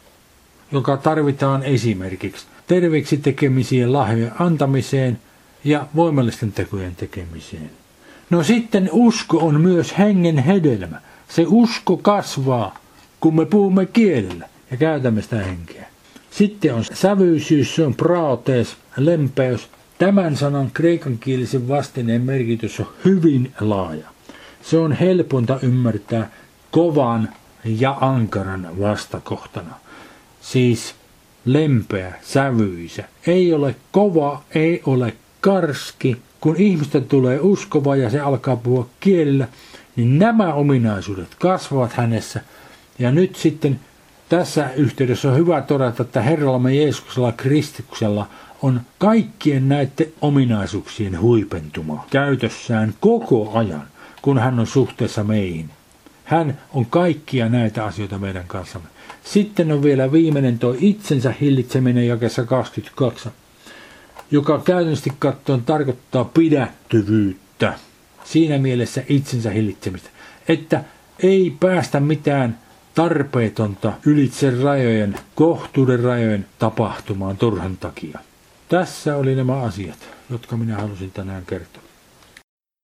joka 0.72 0.96
tarvitaan 0.96 1.62
esimerkiksi 1.62 2.46
terveeksi 2.66 3.16
tekemisien 3.16 3.92
lahjojen 3.92 4.32
antamiseen 4.38 5.18
ja 5.64 5.86
voimallisten 5.96 6.52
tekojen 6.52 6.96
tekemiseen. 6.96 7.70
No 8.30 8.42
sitten 8.42 8.88
usko 8.92 9.38
on 9.38 9.60
myös 9.60 9.98
hengen 9.98 10.38
hedelmä. 10.38 11.00
Se 11.28 11.44
usko 11.48 11.96
kasvaa, 11.96 12.78
kun 13.20 13.36
me 13.36 13.46
puhumme 13.46 13.86
kielellä 13.86 14.48
ja 14.70 14.76
käytämme 14.76 15.22
sitä 15.22 15.36
henkeä. 15.36 15.86
Sitten 16.30 16.74
on 16.74 16.84
sävyisyys, 16.92 17.74
se 17.74 17.86
on 17.86 17.94
praotees, 17.94 18.76
lempeys. 18.96 19.68
Tämän 19.98 20.36
sanan 20.36 20.70
kreikankielisen 20.74 21.68
vastineen 21.68 22.22
merkitys 22.22 22.80
on 22.80 22.88
hyvin 23.04 23.52
laaja. 23.60 24.08
Se 24.62 24.78
on 24.78 24.92
helponta 24.92 25.58
ymmärtää 25.62 26.30
kovan 26.70 27.28
ja 27.64 27.96
ankaran 28.00 28.68
vastakohtana 28.80 29.74
siis 30.52 30.94
lempeä, 31.44 32.12
sävyisä. 32.22 33.04
Ei 33.26 33.52
ole 33.52 33.74
kova, 33.92 34.42
ei 34.54 34.82
ole 34.86 35.14
karski. 35.40 36.16
Kun 36.40 36.56
ihmistä 36.56 37.00
tulee 37.00 37.40
uskova 37.40 37.96
ja 37.96 38.10
se 38.10 38.20
alkaa 38.20 38.56
puhua 38.56 38.88
kielellä, 39.00 39.48
niin 39.96 40.18
nämä 40.18 40.54
ominaisuudet 40.54 41.34
kasvavat 41.38 41.92
hänessä. 41.92 42.40
Ja 42.98 43.10
nyt 43.10 43.36
sitten 43.36 43.80
tässä 44.28 44.70
yhteydessä 44.76 45.28
on 45.28 45.36
hyvä 45.36 45.60
todeta, 45.60 46.02
että 46.02 46.22
Herrallamme 46.22 46.74
Jeesuksella 46.74 47.32
Kristuksella 47.32 48.28
on 48.62 48.80
kaikkien 48.98 49.68
näiden 49.68 50.12
ominaisuuksien 50.20 51.20
huipentuma 51.20 52.06
käytössään 52.10 52.94
koko 53.00 53.52
ajan, 53.54 53.84
kun 54.22 54.38
hän 54.38 54.60
on 54.60 54.66
suhteessa 54.66 55.24
meihin. 55.24 55.70
Hän 56.24 56.58
on 56.72 56.86
kaikkia 56.86 57.48
näitä 57.48 57.84
asioita 57.84 58.18
meidän 58.18 58.44
kanssamme. 58.46 58.88
Sitten 59.32 59.72
on 59.72 59.82
vielä 59.82 60.12
viimeinen 60.12 60.58
tuo 60.58 60.74
itsensä 60.80 61.34
hillitseminen 61.40 62.06
jakessa 62.06 62.44
22, 62.44 63.28
joka 64.30 64.58
käytännössä 64.58 65.10
katsoen 65.18 65.62
tarkoittaa 65.64 66.24
pidättyvyyttä. 66.24 67.74
Siinä 68.24 68.58
mielessä 68.58 69.02
itsensä 69.08 69.50
hillitsemistä, 69.50 70.10
että 70.48 70.84
ei 71.22 71.56
päästä 71.60 72.00
mitään 72.00 72.58
tarpeetonta 72.94 73.92
ylitse 74.06 74.50
rajojen, 74.62 75.18
kohtuuden 75.34 76.00
rajojen 76.00 76.46
tapahtumaan 76.58 77.36
turhan 77.36 77.76
takia. 77.76 78.18
Tässä 78.68 79.16
oli 79.16 79.34
nämä 79.34 79.62
asiat, 79.62 79.98
jotka 80.30 80.56
minä 80.56 80.76
halusin 80.76 81.10
tänään 81.10 81.46
kertoa. 81.46 81.87